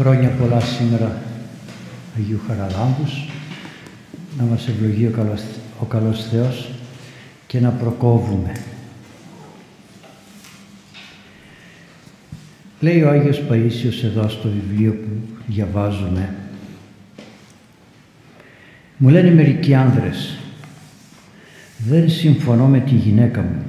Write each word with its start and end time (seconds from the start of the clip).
Χρόνια 0.00 0.28
πολλά 0.28 0.60
σήμερα 0.60 1.22
Αγίου 2.16 2.40
Χαραλάμπους, 2.46 3.28
να 4.38 4.44
μας 4.44 4.68
ευλογεί 4.68 5.06
ο 5.06 5.10
καλός, 5.10 5.42
ο 5.80 5.84
καλός 5.84 6.24
Θεός 6.30 6.70
και 7.46 7.60
να 7.60 7.70
προκόβουμε. 7.70 8.52
Λέει 12.80 13.02
ο 13.02 13.08
Άγιος 13.10 13.42
Παΐσιος 13.50 14.04
εδώ 14.04 14.28
στο 14.28 14.48
βιβλίο 14.48 14.92
που 14.92 15.42
διαβάζουμε 15.46 16.34
μου 18.96 19.08
λένε 19.08 19.30
μερικοί 19.30 19.74
άνδρες 19.74 20.38
δεν 21.78 22.10
συμφωνώ 22.10 22.66
με 22.66 22.80
τη 22.80 22.94
γυναίκα 22.94 23.40
μου. 23.40 23.62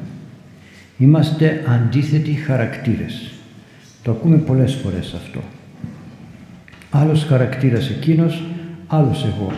Είμαστε 0.98 1.64
αντίθετοι 1.68 2.32
χαρακτήρες. 2.32 3.32
Το 4.04 4.12
ακούμε 4.12 4.38
πολλές 4.38 4.74
φορές 4.74 5.14
αυτό 5.14 5.42
άλλος 6.92 7.24
χαρακτήρας 7.24 7.90
εκείνος 7.90 8.44
άλλος 8.88 9.26
εγώ 9.26 9.52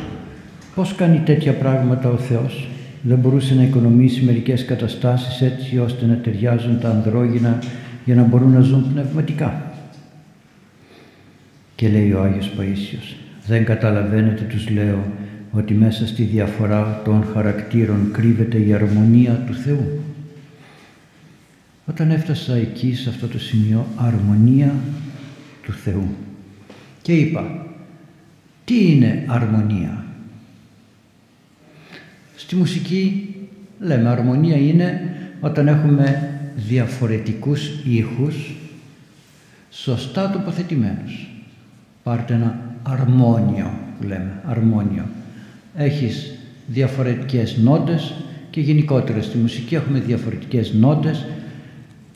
πως 0.76 0.96
κάνει 0.96 1.20
τέτοια 1.20 1.54
πράγματα 1.54 2.10
ο 2.10 2.18
Θεός; 2.18 2.68
Δεν 3.02 3.18
μπορούσε 3.18 3.56
να 3.56 3.64
οικονομήσει 3.64 4.24
μερικές 4.24 4.66
καταστάσεις 4.66 5.42
έτσι 5.42 5.80
ώστε 5.80 6.06
να 6.06 6.16
ταιριάζουν 6.16 6.80
τα 6.80 6.90
ανδρόγυνα 6.90 7.60
για 8.06 8.16
να 8.16 8.24
μπορούν 8.24 8.52
να 8.52 8.60
ζουν 8.60 8.92
πνευματικά. 8.94 9.72
Και 11.76 11.90
λέει 11.90 12.12
ο 12.12 12.22
Άγιος 12.24 12.52
Παΐσιος, 12.58 13.16
δεν 13.48 13.66
καταλαβαίνετε 13.66 14.44
τους 14.44 14.70
λέω 14.70 15.04
ότι 15.52 15.74
μέσα 15.74 16.08
στη 16.08 16.24
διαφορά 16.24 17.02
των 17.06 17.26
χαρακτήρων 17.34 18.10
κρύβεται 18.12 18.58
η 18.58 18.74
αρμονία 18.74 19.44
του 19.48 19.54
Θεού. 19.54 20.00
Όταν 21.86 22.12
έφτασα 22.12 22.56
εκεί 22.56 22.96
σε 22.96 23.10
αυτό 23.10 23.28
το 23.28 23.40
σημείο, 23.40 23.86
αρμονία 23.96 24.74
του 25.64 25.72
Θεού. 25.72 26.08
Και 27.04 27.14
είπα, 27.14 27.66
τι 28.66 28.92
είναι 28.92 29.26
αρμονία; 29.28 30.06
Στη 32.36 32.56
μουσική 32.56 33.36
λέμε 33.80 34.10
αρμονία 34.10 34.58
είναι 34.58 35.16
όταν 35.42 35.68
έχουμε 35.68 36.30
διαφορετικούς 36.56 37.70
ήχους 37.86 38.56
σωστά 39.72 40.30
τοποθετημένους. 40.30 41.28
Πάρτε 42.04 42.34
ένα 42.34 42.60
αρμόνιο 42.84 43.74
που 44.00 44.08
λέμε, 44.08 44.42
αρμόνιο. 44.46 45.06
Έχεις 45.76 46.34
διαφορετικές 46.68 47.58
νότες 47.58 48.14
και 48.50 48.62
γενικότερα 48.62 49.22
στη 49.22 49.38
μουσική 49.38 49.76
έχουμε 49.76 50.00
διαφορετικές 50.00 50.74
νότες, 50.74 51.26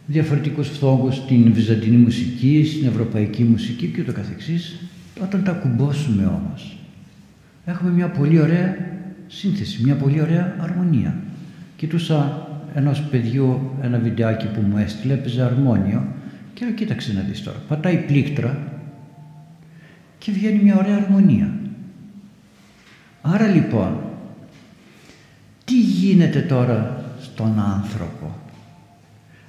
διαφορετικούς 0.07 0.67
φθόγκους 0.67 1.15
στην 1.15 1.53
βυζαντινή 1.53 1.97
μουσική, 1.97 2.65
στην 2.65 2.87
ευρωπαϊκή 2.87 3.43
μουσική 3.43 3.87
και 3.87 4.01
ούτω 4.01 4.11
καθεξής. 4.11 4.75
Όταν 5.21 5.43
τα 5.43 5.51
κουμπώσουμε 5.51 6.25
όμως, 6.25 6.77
έχουμε 7.65 7.91
μια 7.91 8.09
πολύ 8.09 8.39
ωραία 8.39 8.77
σύνθεση, 9.27 9.83
μια 9.83 9.95
πολύ 9.95 10.21
ωραία 10.21 10.55
αρμονία. 10.59 11.15
Κοιτούσα 11.75 12.47
ενός 12.73 13.01
παιδιού 13.01 13.71
ένα 13.81 13.97
βιντεάκι 13.97 14.47
που 14.47 14.61
μου 14.61 14.77
έστειλε, 14.77 15.13
έπαιζε 15.13 15.41
αρμόνιο 15.43 16.07
και 16.53 16.65
λέω 16.65 16.73
κοίταξε 16.73 17.13
να 17.13 17.21
δεις 17.21 17.43
τώρα, 17.43 17.57
πατάει 17.67 17.97
πλήκτρα 17.97 18.71
και 20.17 20.31
βγαίνει 20.31 20.63
μια 20.63 20.77
ωραία 20.77 20.95
αρμονία. 20.95 21.53
Άρα 23.21 23.47
λοιπόν, 23.47 23.99
τι 25.65 25.79
γίνεται 25.79 26.39
τώρα 26.39 27.05
στον 27.21 27.59
άνθρωπο; 27.59 28.35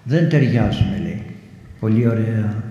Δεν 0.08 0.28
ταιριάζουμε 0.28 0.98
λέει. 1.02 1.22
Πολύ 1.80 2.08
ωραία. 2.08 2.62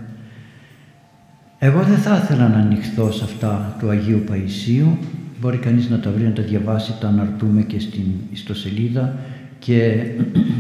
Εγώ 1.59 1.81
δεν 1.81 1.97
θα 1.97 2.21
ήθελα 2.23 2.47
να 2.47 2.57
ανοιχθώ 2.57 3.11
σε 3.11 3.23
αυτά 3.23 3.75
του 3.79 3.89
Αγίου 3.89 4.23
Παϊσίου. 4.25 4.97
Μπορεί 5.41 5.57
κανείς 5.57 5.89
να 5.89 5.99
τα 5.99 6.11
βρει, 6.11 6.23
να 6.23 6.31
τα 6.31 6.41
διαβάσει, 6.41 6.93
τα 6.99 7.07
αναρτούμε 7.07 7.61
και 7.61 7.79
στην 7.79 8.03
ιστοσελίδα 8.31 9.15
και 9.59 10.03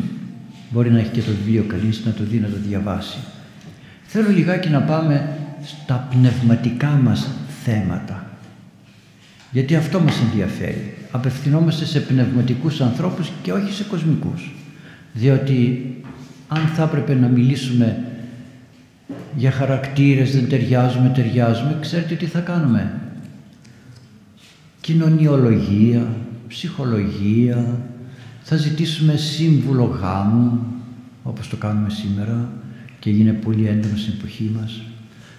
μπορεί 0.71 0.91
να 0.91 0.99
έχει 0.99 1.09
και 1.09 1.21
το 1.21 1.31
βιβλίο 1.31 1.63
κανείς 1.67 2.05
να 2.05 2.11
το 2.11 2.23
δει, 2.23 2.37
να 2.37 2.47
το 2.47 2.57
διαβάσει. 2.67 3.17
Θέλω 4.03 4.29
λιγάκι 4.29 4.69
να 4.69 4.81
πάμε 4.81 5.29
στα 5.63 6.07
πνευματικά 6.11 6.87
μας 6.87 7.27
θέματα. 7.63 8.31
Γιατί 9.51 9.75
αυτό 9.75 9.99
μας 9.99 10.21
ενδιαφέρει. 10.21 10.93
Απευθυνόμαστε 11.11 11.85
σε 11.85 11.99
πνευματικούς 11.99 12.81
ανθρώπους 12.81 13.31
και 13.41 13.51
όχι 13.51 13.73
σε 13.73 13.83
κοσμικούς. 13.83 14.51
Διότι 15.13 15.81
αν 16.47 16.67
θα 16.67 16.83
έπρεπε 16.83 17.13
να 17.13 17.27
μιλήσουμε 17.27 18.05
για 19.35 19.51
χαρακτήρες, 19.51 20.31
δεν 20.31 20.49
ταιριάζουμε, 20.49 21.09
ταιριάζουμε, 21.09 21.77
ξέρετε 21.81 22.15
τι 22.15 22.25
θα 22.25 22.39
κάνουμε; 22.39 23.01
Κοινωνιολογία, 24.81 26.07
ψυχολογία, 26.47 27.77
θα 28.41 28.55
ζητήσουμε 28.55 29.15
σύμβουλο 29.15 29.83
γάμου, 29.83 30.59
όπως 31.23 31.49
το 31.49 31.55
κάνουμε 31.55 31.89
σήμερα 31.89 32.49
και 32.99 33.09
είναι 33.09 33.31
πολύ 33.31 33.67
έντονο 33.67 33.97
στην 33.97 34.13
εποχή 34.17 34.51
μας. 34.59 34.81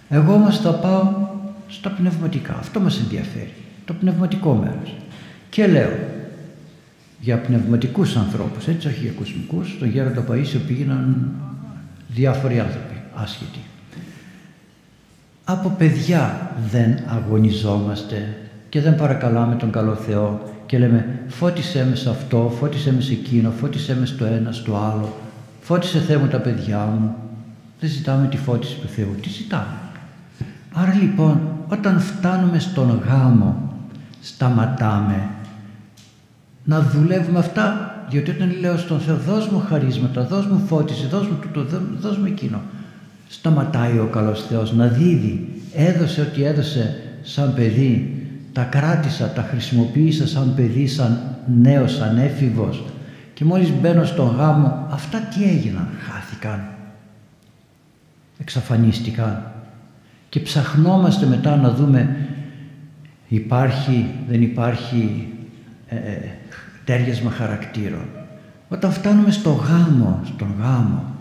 Εγώ 0.09 0.33
όμως 0.33 0.59
θα 0.59 0.75
πάω 0.75 1.29
στα 1.69 1.91
πνευματικά. 1.91 2.57
Αυτό 2.59 2.81
μας 2.81 3.01
ενδιαφέρει. 3.01 3.53
Το 3.85 3.93
πνευματικό 3.93 4.55
μέρος. 4.55 4.95
Και 5.51 5.67
λέω 5.67 6.18
για 7.21 7.39
πνευματικούς 7.39 8.17
ανθρώπους, 8.17 8.67
έτσι 8.67 8.89
όχι 8.89 9.01
για 9.01 9.13
κοσμικούς, 9.13 9.71
στον 9.71 9.89
Γέροντα 9.89 10.25
Παΐσιο 10.29 10.61
πήγαιναν 10.67 11.31
διάφοροι 12.09 12.61
άνθρωποι, 12.61 13.03
άσχετοι. 13.15 13.59
Από 15.45 15.69
παιδιά 15.79 16.53
δεν 16.71 16.99
αγωνιζόμαστε 17.07 18.37
και 18.69 18.81
δεν 18.81 18.97
παρακαλάμε 18.97 19.55
τον 19.55 19.71
καλό 19.71 19.95
Θεό 19.95 20.53
και 20.67 20.79
λέμε 20.79 21.23
φώτισέ 21.29 21.87
με 21.91 21.95
σε 21.95 22.11
αυτό, 22.11 22.53
φώτισέ 22.59 22.93
με 22.93 23.01
σε 23.01 23.13
εκείνο, 23.13 23.51
φώτισέ 23.51 23.97
με 23.97 24.07
στο 24.07 24.25
ένα, 24.25 24.53
στο 24.53 24.77
άλλο, 24.77 25.17
φώτισε 25.61 25.99
Θεέ 25.99 26.17
μου 26.17 26.27
τα 26.27 26.39
παιδιά 26.39 26.79
μου. 26.79 27.15
Δεν 27.81 27.91
ζητάμε 27.91 28.27
τη 28.27 28.37
φώτιση 28.37 28.77
του 28.81 28.89
Θεού, 28.89 29.15
τι 29.23 29.29
ζητάμε. 29.29 29.77
Άρα 30.73 30.95
λοιπόν 30.95 31.41
όταν 31.69 32.01
φτάνουμε 32.01 32.59
στον 32.59 33.03
γάμο 33.09 33.73
σταματάμε 34.21 35.29
να 36.69 36.81
δουλεύουμε 36.81 37.39
αυτά 37.39 37.95
διότι 38.11 38.31
όταν 38.31 38.61
λέω 38.61 38.77
στον 38.77 39.01
Θεό 39.01 39.17
δώσ' 39.17 39.49
μου 39.49 39.65
χαρίσματα, 39.69 40.23
δώσ' 40.23 40.47
μου 40.47 40.59
φώτιση, 40.67 41.07
δώσ' 41.07 41.27
μου 41.27 41.39
τούτο, 41.53 41.81
δώσ' 42.01 42.19
μου 42.19 42.27
εκείνο 42.27 42.61
σταματάει 43.29 43.99
ο 43.99 44.09
καλός 44.13 44.47
Θεός 44.47 44.73
να 44.73 44.87
δίδει. 44.87 45.63
Έδωσε 45.75 46.21
ό,τι 46.21 46.45
έδωσε 46.45 47.03
σαν 47.23 47.55
παιδί 47.55 48.23
τα 48.53 48.63
κράτησα, 48.63 49.29
τα 49.29 49.43
χρησιμοποίησα 49.43 50.27
σαν 50.27 50.55
παιδί, 50.55 50.87
σαν 50.87 51.37
νέος, 51.61 51.95
σαν 51.95 52.19
έφηβος 52.19 52.85
και 53.35 53.45
μόλις 53.45 53.73
μπαίνω 53.81 54.05
στον 54.05 54.37
γάμο 54.37 54.87
αυτά 54.91 55.19
τι 55.19 55.45
έγιναν, 55.45 55.89
χάθηκαν, 56.01 56.69
εξαφανίστηκαν. 58.39 59.53
Και 60.29 60.41
ψαχνόμαστε 60.41 61.27
μετά 61.27 61.57
να 61.57 61.71
δούμε 61.71 62.17
υπάρχει, 63.29 64.11
δεν 64.29 64.43
υπάρχει 64.43 65.29
ε, 65.89 65.97
ε 65.97 66.31
τέριασμα 66.85 67.31
χαρακτήρων. 67.31 68.09
Όταν 68.69 68.93
φτάνουμε 68.93 69.31
στο 69.31 69.51
γάμο, 69.51 70.21
στον 70.25 70.55
γάμο 70.61 71.15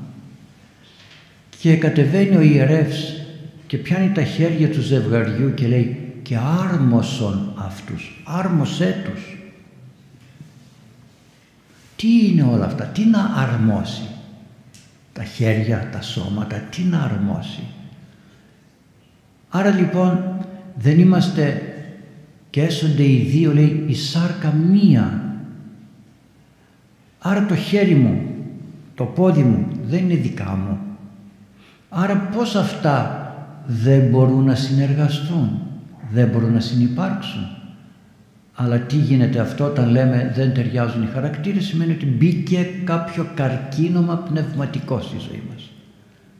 και 1.59 1.77
κατεβαίνει 1.77 2.35
ο 2.35 2.41
ιερεύς 2.41 3.21
και 3.67 3.77
πιάνει 3.77 4.11
τα 4.11 4.23
χέρια 4.23 4.69
του 4.69 4.81
ζευγαριού 4.81 5.53
και 5.53 5.67
λέει 5.67 6.11
και 6.21 6.37
άρμοσον 6.37 7.53
αυτούς, 7.57 8.23
άρμοσέ 8.25 9.01
τους. 9.05 9.37
Τι 11.95 12.27
είναι 12.27 12.43
όλα 12.43 12.65
αυτά, 12.65 12.83
τι 12.83 13.05
να 13.05 13.23
αρμόσει, 13.35 14.07
τα 15.13 15.23
χέρια, 15.23 15.89
τα 15.91 16.01
σώματα, 16.01 16.55
τι 16.57 16.81
να 16.81 17.01
αρμόσει; 17.01 17.63
Άρα 19.49 19.69
λοιπόν 19.69 20.39
δεν 20.75 20.99
είμαστε 20.99 21.66
και 22.57 22.63
έσονται 22.63 23.03
οι 23.03 23.27
δύο 23.31 23.53
λέει 23.53 23.83
η 23.87 23.93
σάρκα 23.95 24.53
μία. 24.53 25.35
Άρα 27.19 27.45
το 27.45 27.55
χέρι 27.55 27.95
μου, 27.95 28.21
το 28.95 29.03
πόδι 29.03 29.41
μου 29.41 29.67
δεν 29.83 29.99
είναι 29.99 30.15
δικά 30.15 30.55
μου. 30.55 30.77
Άρα 31.89 32.15
πώς 32.17 32.55
αυτά 32.55 33.25
δεν 33.65 34.09
μπορούν 34.09 34.45
να 34.45 34.55
συνεργαστούν 34.55 35.61
δεν 36.11 36.27
μπορούν 36.27 36.53
να 36.53 36.59
συνεπάρξουν. 36.59 37.47
Αλλά 38.53 38.79
τι 38.79 38.95
γίνεται 38.95 39.39
αυτό 39.39 39.65
όταν 39.65 39.89
λέμε 39.89 40.31
δεν 40.35 40.53
ταιριάζουν 40.53 41.03
οι 41.03 41.09
χαρακτήρες 41.13 41.65
σημαίνει 41.65 41.91
ότι 41.91 42.05
μπήκε 42.05 42.65
κάποιο 42.83 43.27
καρκίνωμα 43.35 44.17
πνευματικός 44.17 45.05
στη 45.05 45.17
ζωή 45.19 45.43
μας. 45.51 45.69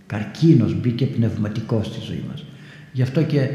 Καρκίνος 0.06 0.80
μπήκε 0.80 1.06
πνευματικός 1.06 1.86
στη 1.86 2.00
ζωή 2.00 2.24
μας. 2.30 2.46
Γι' 2.92 3.02
αυτό 3.02 3.24
και 3.24 3.50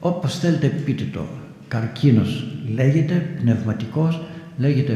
όπως 0.00 0.38
θέλετε 0.38 0.66
πείτε 0.66 1.04
το 1.12 1.24
καρκίνος 1.70 2.46
λέγεται 2.74 3.14
πνευματικός, 3.40 4.22
λέγεται 4.56 4.92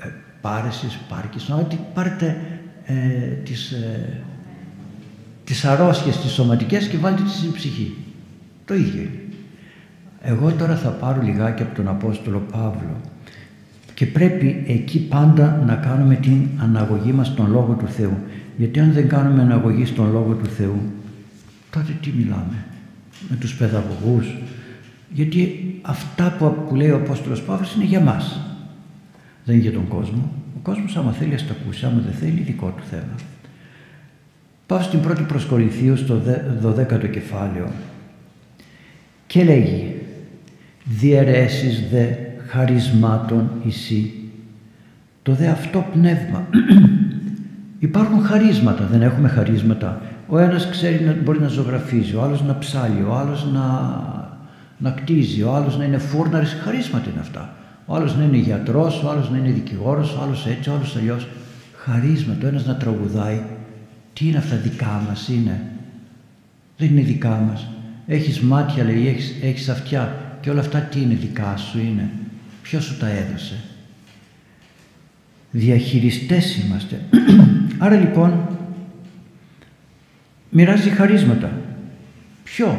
ε, 0.00 0.08
πάρεσης, 0.40 0.98
πάρκης, 1.08 1.50
ότι 1.50 1.78
πάρετε 1.94 2.36
ε, 2.84 2.94
τις, 3.44 3.70
ε, 3.70 4.22
τις 5.44 5.64
αρρώστιες 5.64 6.16
τις 6.16 6.30
σωματικές 6.30 6.88
και 6.88 6.96
βάλτε 6.96 7.22
τις 7.22 7.32
στην 7.32 7.52
ψυχή. 7.52 7.96
Το 8.64 8.74
ίδιο 8.74 9.00
είναι. 9.00 9.22
Εγώ 10.22 10.52
τώρα 10.52 10.76
θα 10.76 10.88
πάρω 10.88 11.22
λιγάκι 11.22 11.62
από 11.62 11.74
τον 11.74 11.88
Απόστολο 11.88 12.46
Παύλο 12.52 13.00
και 13.94 14.06
πρέπει 14.06 14.64
εκεί 14.66 14.98
πάντα 15.00 15.62
να 15.66 15.74
κάνουμε 15.74 16.14
την 16.14 16.46
αναγωγή 16.58 17.12
μας 17.12 17.26
στον 17.26 17.50
Λόγο 17.50 17.72
του 17.72 17.86
Θεού. 17.86 18.16
Γιατί 18.56 18.80
αν 18.80 18.92
δεν 18.92 19.08
κάνουμε 19.08 19.42
αναγωγή 19.42 19.84
στον 19.84 20.12
Λόγο 20.12 20.32
του 20.32 20.46
Θεού, 20.46 20.80
τότε 21.70 21.92
τι 22.02 22.10
μιλάμε; 22.16 22.64
Με 23.28 23.36
τους 23.36 23.54
παιδαγωγούς. 23.54 24.26
Γιατί 25.10 25.74
αυτά 25.82 26.36
που, 26.68 26.74
λέει 26.74 26.90
ο 26.90 26.96
Απόστολος 26.96 27.42
Παύλος 27.42 27.74
είναι 27.74 27.84
για 27.84 28.00
μας. 28.00 28.40
Δεν 29.44 29.54
είναι 29.54 29.62
για 29.64 29.72
τον 29.72 29.88
κόσμο. 29.88 30.32
Ο 30.56 30.58
κόσμος 30.62 30.96
άμα 30.96 31.12
θέλει 31.12 31.34
ας 31.34 31.46
τα 31.46 31.54
ακούσει, 31.60 31.86
άμα 31.86 32.02
δεν 32.04 32.14
θέλει 32.14 32.40
δικό 32.40 32.74
του 32.76 32.82
θέμα. 32.90 33.14
Πάω 34.66 34.80
στην 34.82 35.00
πρώτη 35.00 35.22
προς 35.22 35.42
στο 35.94 36.22
12ο 36.62 37.10
κεφάλαιο 37.10 37.70
και 39.26 39.44
λέγει 39.44 39.94
«Διαιρέσεις 40.84 41.88
δε 41.90 42.06
χαρισμάτων 42.46 43.50
εσύ, 43.66 44.12
το 45.22 45.32
δε 45.32 45.48
αυτό 45.48 45.86
πνεύμα». 45.92 46.46
Υπάρχουν 47.78 48.22
χαρίσματα, 48.22 48.84
δεν 48.84 49.02
έχουμε 49.02 49.28
χαρίσματα. 49.28 50.00
Ο 50.26 50.38
ένας 50.38 50.68
ξέρει 50.68 51.04
να 51.04 51.12
μπορεί 51.12 51.40
να 51.40 51.48
ζωγραφίζει, 51.48 52.14
ο 52.14 52.22
άλλος 52.22 52.42
να 52.42 52.58
ψάλει, 52.58 53.02
ο 53.08 53.14
άλλος 53.14 53.46
να, 53.52 53.62
να 54.78 54.90
κτίζει, 54.90 55.42
ο 55.42 55.54
άλλος 55.54 55.76
να 55.78 55.84
είναι 55.84 55.98
φούρναρης, 55.98 56.56
χαρίσματα 56.64 57.10
είναι 57.10 57.20
αυτά. 57.20 57.56
Ο 57.86 57.94
άλλος 57.94 58.16
να 58.16 58.24
είναι 58.24 58.36
γιατρός, 58.36 59.02
ο 59.02 59.10
άλλος 59.10 59.30
να 59.30 59.38
είναι 59.38 59.50
δικηγόρος, 59.50 60.14
ο 60.14 60.22
άλλος 60.22 60.46
έτσι, 60.46 60.70
ο 60.70 60.74
άλλος 60.74 60.96
αλλιώς. 60.96 61.28
Χαρίσματα, 61.76 62.46
ο 62.46 62.48
ένας 62.48 62.66
να 62.66 62.76
τραγουδάει. 62.76 63.42
Τι 64.12 64.28
είναι 64.28 64.38
αυτά 64.38 64.56
δικά 64.56 65.02
μας 65.08 65.28
είναι; 65.28 65.60
Δεν 66.76 66.88
είναι 66.88 67.00
δικά 67.00 67.44
μας. 67.48 67.68
Έχεις 68.06 68.40
μάτια 68.40 68.84
λέει, 68.84 69.08
έχεις, 69.08 69.34
έχεις 69.42 69.68
αυτιά 69.68 70.14
και 70.40 70.50
όλα 70.50 70.60
αυτά 70.60 70.78
τι 70.78 71.00
είναι 71.00 71.14
δικά 71.14 71.56
σου 71.56 71.78
είναι; 71.78 72.10
Ποιος 72.62 72.84
σου 72.84 72.96
τα 72.96 73.08
έδωσε; 73.08 73.60
Διαχειριστές 75.50 76.56
είμαστε. 76.56 77.00
Άρα 77.78 77.96
λοιπόν 77.96 78.48
μοιράζει 80.50 80.90
χαρίσματα. 80.90 81.52
Ποιο, 82.44 82.78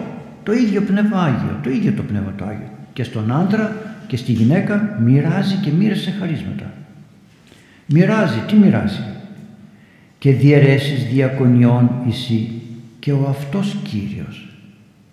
το 0.50 0.56
ίδιο 0.56 0.82
Πνεύμα 0.82 1.24
Άγιο, 1.24 1.60
το 1.64 1.70
ίδιο 1.70 1.92
το 1.92 2.04
Πνεύμα 2.04 2.34
το 2.38 2.46
Άγιο. 2.46 2.70
Και 2.94 3.04
στον 3.04 3.32
άντρα 3.32 3.76
και 4.08 4.18
στη 4.18 4.32
γυναίκα 4.32 5.00
μοιράζει 5.04 5.56
και 5.56 5.72
μοίρασε 5.72 6.14
χαρίσματα. 6.20 6.74
Μοιράζει, 7.86 8.40
τι 8.48 8.56
μοιράζει; 8.56 9.00
Και 10.20 10.32
διαιρέσεις 10.32 11.04
διακονιών 11.04 11.90
εσύ 12.08 12.52
και 13.00 13.12
ο 13.12 13.26
αυτός 13.30 13.76
Κύριος. 13.84 14.48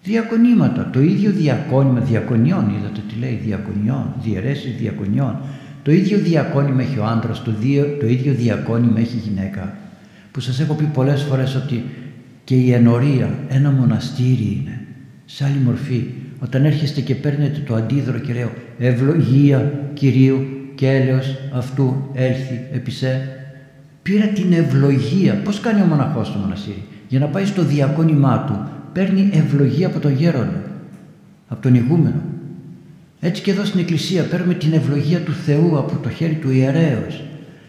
Διακονήματα, 0.03 0.91
το 0.93 1.01
ίδιο 1.01 1.31
διακόνημα 1.31 2.01
διακονιών, 2.01 2.75
είδατε 2.79 3.01
τι 3.09 3.19
λέει, 3.21 3.41
διακονιών, 3.45 4.15
διαιρέσεις 4.23 4.77
διακονιών. 4.77 5.37
Το 5.83 5.93
ίδιο 5.93 6.19
διακόνημα 6.19 6.83
έχει 6.83 6.99
ο 6.99 7.05
άντρας, 7.05 7.43
το, 7.43 7.53
το 8.01 8.07
ίδιο 8.07 8.33
διακόνημα 8.33 8.99
έχει 8.99 9.17
η 9.17 9.29
γυναίκα. 9.29 9.77
Που 10.33 10.41
σας 10.41 10.61
έχω 10.61 10.75
πει 10.75 10.85
πολλές 10.85 11.23
φορές 11.23 11.55
ότι 11.55 11.85
και 12.45 12.55
η 12.55 12.73
ενορία 12.73 13.35
ένα 13.49 13.71
μοναστήρι 13.71 14.61
είναι, 14.61 14.86
σε 15.27 15.45
άλλη 15.45 15.59
μορφή. 15.65 16.05
Όταν 16.39 16.65
έρχεστε 16.65 17.01
και 17.01 17.15
παίρνετε 17.15 17.61
το 17.67 17.75
αντίδρο 17.75 18.19
και 18.19 18.33
λέω 18.33 18.51
ευλογία 18.79 19.73
Κυρίου 19.95 20.47
και 20.75 20.91
έλεος 20.91 21.39
αυτού 21.53 22.11
έλθει 22.15 22.61
επισέ. 22.73 23.29
Πήρα 24.03 24.27
την 24.27 24.53
ευλογία. 24.53 25.35
Πώς 25.35 25.61
κάνει 25.61 25.83
ο 25.83 25.85
μοναχός 25.85 26.27
στο 26.27 26.39
μοναστήρι; 26.39 26.83
Για 27.09 27.19
να 27.19 27.27
πάει 27.27 27.45
στο 27.45 27.63
διακόνημά 27.63 28.45
του 28.47 28.69
παίρνει 28.93 29.31
ευλογία 29.33 29.87
από 29.87 29.99
τον 29.99 30.13
γέροντα, 30.13 30.63
από 31.49 31.63
τον 31.63 31.75
ηγούμενο. 31.75 32.21
Έτσι 33.21 33.43
και 33.43 33.51
εδώ 33.51 33.65
στην 33.65 33.81
εκκλησία 33.81 34.23
παίρνουμε 34.23 34.55
την 34.55 34.73
ευλογία 34.73 35.21
του 35.21 35.33
Θεού 35.33 35.79
από 35.79 35.99
το 36.03 36.09
χέρι 36.09 36.35
του 36.35 36.51
ιερέως 36.51 37.25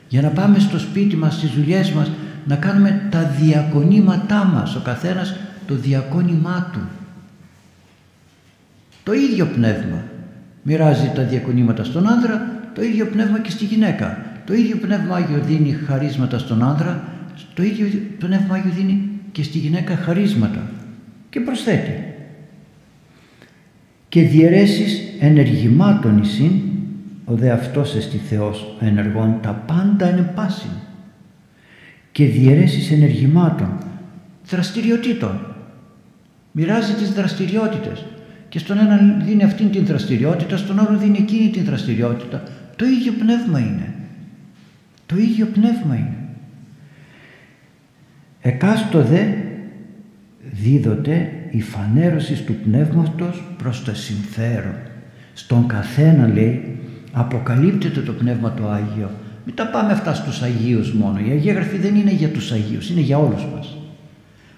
για 0.10 0.22
να 0.22 0.30
πάμε 0.30 0.60
στο 0.60 0.80
σπίτι 0.80 1.16
μας, 1.16 1.34
στις 1.34 1.50
δουλειές 1.50 1.92
μας 1.92 2.12
να 2.46 2.56
κάνουμε 2.56 3.08
τα 3.10 3.24
διακονήματά 3.42 4.46
μας, 4.46 4.76
ο 4.76 4.80
καθένας 4.80 5.36
το 5.68 5.76
διακόνημά 5.76 6.70
του. 6.74 6.80
Το 9.08 9.14
ίδιο 9.14 9.46
πνεύμα 9.46 10.04
μοιράζει 10.64 11.12
τα 11.16 11.24
διακονήματα 11.24 11.84
στον 11.84 12.08
άνδρα, 12.08 12.62
το 12.74 12.84
ίδιο 12.84 13.06
πνεύμα 13.06 13.40
και 13.40 13.50
στη 13.50 13.66
γυναίκα. 13.66 14.18
Το 14.46 14.54
ίδιο 14.54 14.78
πνεύμα 14.78 15.16
Άγιο 15.16 15.40
δίνει 15.40 15.72
χαρίσματα 15.72 16.38
στον 16.38 16.64
άνδρα, 16.64 17.04
το 17.54 17.64
ίδιο 17.64 17.88
πνεύμα 18.20 18.56
Άγιο 18.56 18.72
δίνει 18.76 19.10
και 19.32 19.44
στη 19.44 19.58
γυναίκα 19.58 19.96
χαρίσματα. 19.96 20.70
Και 21.30 21.40
προσθέτει. 21.40 22.04
Και 24.10 24.22
διαιρέσεις 24.22 25.02
ενεργημάτων 25.20 26.18
εισήν, 26.18 26.52
ο 27.26 27.34
δε 27.34 27.52
αυτός 27.52 27.96
εστι 27.96 28.18
Θεός 28.18 28.78
ενεργών 28.80 29.40
τα 29.42 29.52
πάντα 29.52 30.10
είναι 30.10 30.32
πάσιν 30.36 30.72
και 32.12 32.26
διαιρέσεις 32.26 32.92
ενεργημάτων, 32.92 33.78
δραστηριοτήτων. 34.50 35.56
Μοιράζει 36.52 36.94
τις 36.94 37.12
δραστηριότητες 37.12 38.06
και 38.50 38.60
στον 38.60 38.78
έναν 38.78 39.22
δίνει 39.26 39.44
αυτήν 39.44 39.72
την 39.72 39.86
δραστηριότητα, 39.86 40.58
στον 40.58 40.80
άλλο 40.80 40.98
δίνει 40.98 41.18
εκείνη 41.18 41.50
την 41.50 41.66
δραστηριότητα. 41.66 42.44
Το 42.76 42.86
ίδιο 42.86 43.14
πνεύμα 43.20 43.60
είναι. 43.60 43.94
Το 45.06 45.18
ίδιο 45.18 45.46
πνεύμα 45.46 45.96
είναι. 45.96 46.18
Εκάστοτε 48.42 49.38
δίδοτε 50.52 51.32
η 51.52 51.62
φανέρωσης 51.62 52.44
του 52.44 52.56
πνεύματος 52.56 53.44
προς 53.58 53.84
το 53.84 53.96
συμφέρον. 53.96 54.76
Στον 55.34 55.68
καθένα 55.68 56.28
λέει 56.28 56.80
αποκαλύπτεται 57.12 58.02
το 58.02 58.14
πνεύμα 58.14 58.54
το 58.54 58.70
Άγιο 58.70 59.10
μην 59.48 59.56
τα 59.56 59.68
πάμε 59.68 59.92
αυτά 59.92 60.14
στους 60.14 60.42
Αγίους 60.42 60.94
μόνο. 60.94 61.20
Η 61.20 61.32
Αγία 61.32 61.54
Γραφή 61.54 61.78
δεν 61.78 61.96
είναι 61.96 62.12
για 62.12 62.28
τους 62.28 62.52
Αγίους, 62.52 62.90
είναι 62.90 63.00
για 63.00 63.18
όλους 63.18 63.46
μας. 63.56 63.78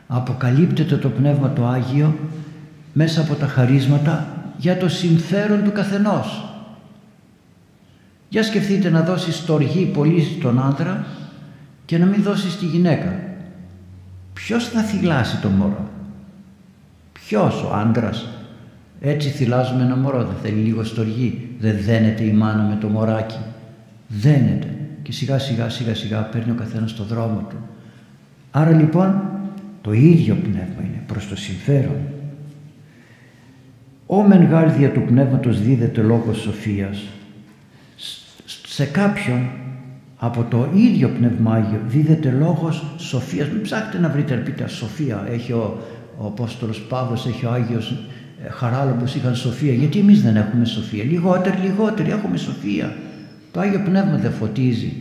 Αποκαλύπτεται 0.08 0.96
το 0.96 1.10
Πνεύμα 1.10 1.54
το 1.54 1.68
Άγιο 1.68 2.16
μέσα 3.02 3.22
από 3.22 3.34
τα 3.34 3.48
χαρίσματα 3.48 4.28
για 4.58 4.78
το 4.78 4.90
συμφέρον 4.90 5.64
του 5.64 5.72
καθενός. 5.72 6.54
Για 8.30 8.44
σκεφτείτε 8.44 8.90
να 8.90 9.02
δώσεις 9.02 9.36
στοργή 9.36 9.86
πολύ 9.86 10.24
στον 10.24 10.62
άντρα 10.64 11.06
και 11.86 11.98
να 11.98 12.06
μην 12.06 12.24
δώσεις 12.24 12.54
στη 12.54 12.66
γυναίκα. 12.66 13.20
Ποιος 14.34 14.68
θα 14.68 14.82
θυλάσει 14.82 15.38
το 15.42 15.50
μωρό; 15.50 15.90
Ποιος 17.14 17.64
ο 17.64 17.74
άντρας. 17.74 18.28
Έτσι 19.02 19.30
θυλάζουμε 19.30 19.84
ένα 19.84 19.96
μωρό. 19.96 20.24
Δεν 20.24 20.36
θέλει 20.44 20.62
λίγο 20.62 20.84
στοργή. 20.84 21.56
Δεν 21.60 21.78
δένεται 21.82 22.24
η 22.24 22.32
μάνα 22.32 22.64
με 22.64 22.78
το 22.82 22.88
μωράκι. 22.88 23.40
Δένεται 24.08 24.78
και 25.02 25.12
σιγά 25.12 25.40
σιγά 25.40 25.70
σιγά 25.70 25.96
σιγά 25.96 26.20
παίρνει 26.20 26.52
ο 26.52 26.56
καθένας 26.56 26.96
το 26.96 27.04
δρόμο 27.04 27.46
του. 27.50 27.58
Άρα 28.52 28.72
λοιπόν 28.72 29.22
το 29.82 29.94
ίδιο 29.94 30.36
πνεύμα 30.36 30.82
είναι 30.82 31.04
προς 31.08 31.28
το 31.28 31.36
συμφέρον. 31.36 32.18
Ο 34.12 34.22
μεν 34.22 34.46
γάρδια 34.46 34.92
του 34.92 35.02
πνεύματος 35.02 35.62
δίδεται 35.62 36.02
λόγος 36.02 36.38
σοφίας. 36.38 37.04
Σε 38.68 38.86
κάποιον 38.86 39.50
από 40.18 40.44
το 40.50 40.68
ίδιο 40.76 41.10
πνεύμα 41.10 41.54
Άγιο 41.54 41.80
δίδεται 41.88 42.32
λόγος 42.32 42.84
σοφίας. 42.98 43.48
Μην 43.50 43.62
ψάχτε 43.62 44.00
να 44.00 44.10
βρείτε 44.10 44.36
πείτε 44.36 44.68
σοφία. 44.68 45.26
Έχει 45.30 45.52
ο, 45.52 45.78
ο 46.18 46.26
Απόστολος 46.26 46.82
Παύλος, 46.82 47.26
έχει 47.26 47.46
ο 47.46 47.52
Άγιος 47.52 47.92
ε, 48.46 48.50
Χαράλαμπος 48.50 49.16
είχαν 49.16 49.36
σοφία. 49.36 49.74
Γιατί 49.74 50.00
εμείς 50.00 50.22
δεν 50.22 50.36
έχουμε 50.36 50.66
σοφία; 50.66 51.04
Λιγότεροι, 51.04 51.58
λιγότεροι 51.58 52.10
έχουμε 52.10 52.38
σοφία. 52.38 52.96
Το 53.52 53.60
Άγιο 53.60 53.82
Πνεύμα 53.86 54.18
δεν 54.18 54.32
φωτίζει. 54.32 54.94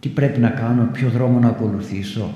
Τι 0.00 0.08
πρέπει 0.08 0.40
να 0.40 0.48
κάνω, 0.48 0.88
ποιο 0.92 1.08
δρόμο 1.08 1.38
να 1.38 1.48
ακολουθήσω; 1.48 2.34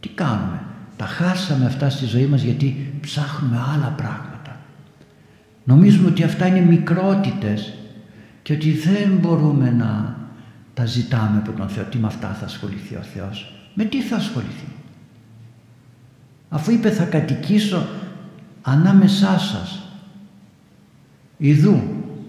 Τι 0.00 0.08
κάνουμε; 0.08 0.60
Τα 0.96 1.04
χάσαμε 1.04 1.64
αυτά 1.66 1.90
στη 1.90 2.04
ζωή 2.04 2.26
μας 2.26 2.42
γιατί 2.42 2.92
ψάχνουμε 3.00 3.56
άλλα 3.74 3.94
πράγματα. 3.96 4.35
Νομίζουμε 5.66 6.08
ότι 6.08 6.22
αυτά 6.22 6.46
είναι 6.46 6.60
μικρότητες 6.60 7.74
και 8.42 8.52
ότι 8.52 8.72
δεν 8.72 9.18
μπορούμε 9.20 9.70
να 9.70 10.16
τα 10.74 10.84
ζητάμε 10.84 11.38
από 11.38 11.52
τον 11.52 11.68
Θεό. 11.68 11.84
Τι 11.84 11.98
με 11.98 12.06
αυτά 12.06 12.28
θα 12.28 12.44
ασχοληθεί 12.44 12.94
ο 12.94 13.02
Θεός; 13.14 13.52
Με 13.74 13.84
τι 13.84 14.02
θα 14.02 14.16
ασχοληθεί; 14.16 14.66
Αφού 16.48 16.70
είπε 16.70 16.90
θα 16.90 17.04
κατοικήσω 17.04 17.86
ανάμεσά 18.62 19.38
σας. 19.38 19.80
Ιδού 21.36 21.82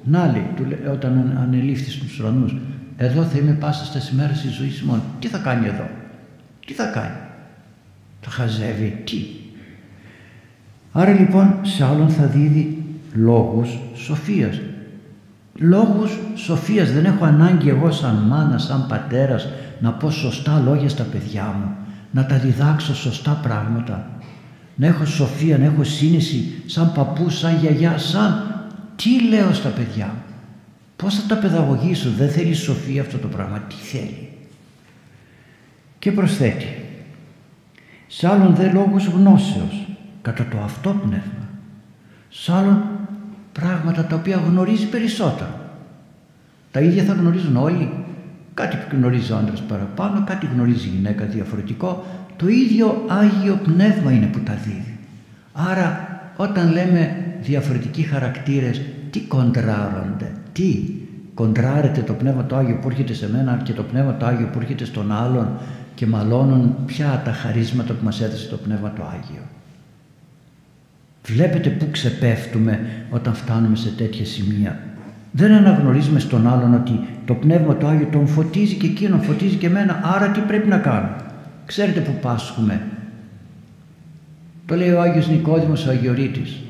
να 0.03 0.25
λέει, 0.31 0.51
όταν 0.91 1.37
ανελήφθη 1.37 1.91
στους 1.91 2.19
ουρανούς, 2.19 2.55
εδώ 2.97 3.23
θα 3.23 3.37
είμαι 3.37 3.51
πάσα 3.51 3.85
στα 3.85 4.13
ημέρες 4.13 4.41
της 4.41 4.53
ζωής 4.53 4.81
μόνο. 4.81 5.01
Τι 5.19 5.27
θα 5.27 5.37
κάνει 5.37 5.67
εδώ, 5.67 5.89
τι 6.65 6.73
θα 6.73 6.85
κάνει, 6.85 7.17
θα 8.21 8.29
χαζεύει, 8.29 9.01
τι; 9.05 9.25
Άρα 10.91 11.11
λοιπόν 11.11 11.59
σε 11.61 11.83
άλλον 11.83 12.09
θα 12.09 12.25
δίδει 12.25 12.76
λόγους 13.17 13.77
σοφίας. 13.93 14.59
Λόγους 15.55 16.17
σοφίας 16.35 16.91
δεν 16.91 17.05
έχω 17.05 17.25
ανάγκη 17.25 17.69
εγώ 17.69 17.91
σαν 17.91 18.15
μάνα, 18.15 18.57
σαν 18.57 18.85
πατέρας 18.87 19.47
να 19.79 19.91
πω 19.91 20.09
σωστά 20.09 20.61
λόγια 20.65 20.89
στα 20.89 21.03
παιδιά 21.03 21.55
μου, 21.59 21.75
να 22.11 22.25
τα 22.25 22.37
διδάξω 22.37 22.95
σωστά 22.95 23.39
πράγματα. 23.43 24.09
να 24.75 24.87
έχω 24.87 25.05
σοφία, 25.05 25.57
να 25.57 25.65
έχω 25.65 25.83
σύνεση, 25.83 26.63
σαν 26.65 26.91
παππού, 26.91 27.29
σαν 27.29 27.57
γιαγιά, 27.57 27.97
σαν... 27.97 28.51
Τι 28.95 29.27
λέω 29.29 29.53
στα 29.53 29.69
παιδιά 29.69 30.13
Πώς 30.97 31.15
θα 31.15 31.27
τα 31.27 31.35
παιδαγωγήσω, 31.35 32.09
δεν 32.17 32.29
θέλει 32.29 32.53
σοφία 32.53 33.01
αυτό 33.01 33.17
το 33.17 33.27
πράγμα, 33.27 33.59
τι 33.59 33.75
θέλει. 33.75 34.29
Και 35.99 36.11
προσθέτει, 36.11 36.85
σ' 38.07 38.23
άλλον 38.23 38.55
δε 38.55 38.71
λόγους 38.71 39.05
γνώσεως, 39.05 39.87
κατά 40.21 40.45
το 40.51 40.57
αυτό 40.63 40.89
πνεύμα, 40.89 41.49
σ' 42.29 42.49
άλλον 42.49 42.83
πράγματα 43.59 44.05
τα 44.05 44.15
οποία 44.15 44.37
γνωρίζει 44.47 44.85
περισσότερο. 44.85 45.59
Τα 46.71 46.79
ίδια 46.79 47.03
θα 47.03 47.13
γνωρίζουν 47.13 47.55
όλοι. 47.55 47.89
Κάτι 48.53 48.75
που 48.75 48.95
γνωρίζει 48.95 49.31
ο 49.31 49.37
άντρας 49.37 49.61
παραπάνω, 49.61 50.23
κάτι 50.25 50.47
γνωρίζει 50.53 50.87
η 50.87 50.91
γυναίκα 50.95 51.25
διαφορετικό. 51.25 52.05
Το 52.35 52.47
ίδιο 52.47 53.05
Άγιο 53.07 53.59
Πνεύμα 53.63 54.11
είναι 54.11 54.25
που 54.25 54.39
τα 54.39 54.53
δίδει. 54.53 54.97
Άρα 55.53 56.19
όταν 56.37 56.71
λέμε 56.71 57.15
διαφορετικοί 57.41 58.01
χαρακτήρες, 58.01 58.81
τι 59.09 59.19
κοντράρονται, 59.19 60.31
τι; 60.51 60.83
Κοντράρεται 61.37 62.01
το 62.01 62.13
Πνεύμα 62.13 62.45
το 62.45 62.55
Άγιο 62.55 62.75
που 62.75 62.89
έρχεται 62.89 63.13
σε 63.13 63.29
μένα 63.29 63.61
και 63.63 63.73
το 63.73 63.83
Πνεύμα 63.83 64.17
το 64.17 64.25
Άγιο 64.25 64.47
που 64.47 64.59
έρχεται 64.59 64.85
στον 64.85 65.11
άλλον 65.11 65.49
και 65.95 66.05
μαλώνουν 66.05 66.75
πια 66.85 67.21
τα 67.25 67.31
χαρίσματα 67.31 67.93
που 67.93 68.03
μας 68.03 68.21
έδωσε 68.21 68.47
το 68.47 68.57
Πνεύμα 68.57 68.93
το 68.95 69.03
Άγιο. 69.03 69.41
Βλέπετε 71.27 71.69
πού 71.69 71.87
ξεπέφτουμε 71.91 72.79
όταν 73.09 73.33
φτάνουμε 73.33 73.75
σε 73.75 73.89
τέτοια 73.89 74.25
σημεία. 74.25 74.79
Δεν 75.31 75.51
αναγνωρίζουμε 75.51 76.19
στον 76.19 76.47
άλλον 76.47 76.73
ότι 76.73 76.99
το 77.25 77.33
Πνεύμα 77.33 77.77
το 77.77 77.87
Άγιο 77.87 78.07
τον 78.11 78.27
φωτίζει 78.27 78.75
και 78.75 78.87
εκείνον 78.87 79.21
φωτίζει 79.21 79.55
και 79.55 79.65
εμένα, 79.65 79.99
άρα 80.03 80.29
τι 80.29 80.39
πρέπει 80.39 80.67
να 80.67 80.77
κάνω; 80.77 81.09
Ξέρετε 81.65 81.99
που 81.99 82.11
πάσχουμε. 82.21 82.81
Το 84.65 84.75
λέει 84.75 84.91
ο 84.91 85.01
Άγιος 85.01 85.29
Νικόδημος 85.29 85.87
ο 85.87 85.89
Αγιορείτης. 85.89 86.61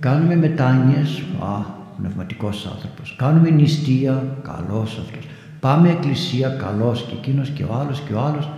Κάνουμε 0.00 0.36
μετάνοιες, 0.36 1.22
α, 1.40 1.60
πνευματικός 1.98 2.66
άνθρωπος. 2.74 3.14
Κάνουμε 3.18 3.50
νηστεία, 3.50 4.24
καλός 4.42 4.98
αυτός. 4.98 5.28
Πάμε 5.60 5.88
εκκλησία, 5.88 6.48
καλός 6.48 7.06
και 7.08 7.14
εκείνος 7.18 7.48
και 7.48 7.62
ο 7.62 7.74
άλλος 7.80 8.02
και 8.08 8.12
ο 8.12 8.20
άλλος. 8.20 8.50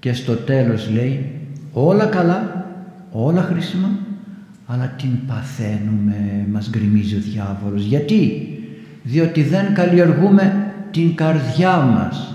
Και 0.00 0.12
στο 0.12 0.34
τέλος 0.34 0.90
λέει, 0.90 1.40
όλα 1.72 2.06
καλά, 2.06 2.59
όλα 3.12 3.42
χρήσιμα, 3.42 3.88
αλλά 4.66 4.94
την 4.96 5.26
παθαίνουμε, 5.26 6.46
μας 6.52 6.70
γκριμίζει 6.70 7.16
ο 7.16 7.20
διάβολος. 7.20 7.84
Γιατί; 7.84 8.44
Διότι 9.02 9.42
δεν 9.42 9.74
καλλιεργούμε 9.74 10.72
την 10.90 11.14
καρδιά 11.14 11.76
μας, 11.76 12.34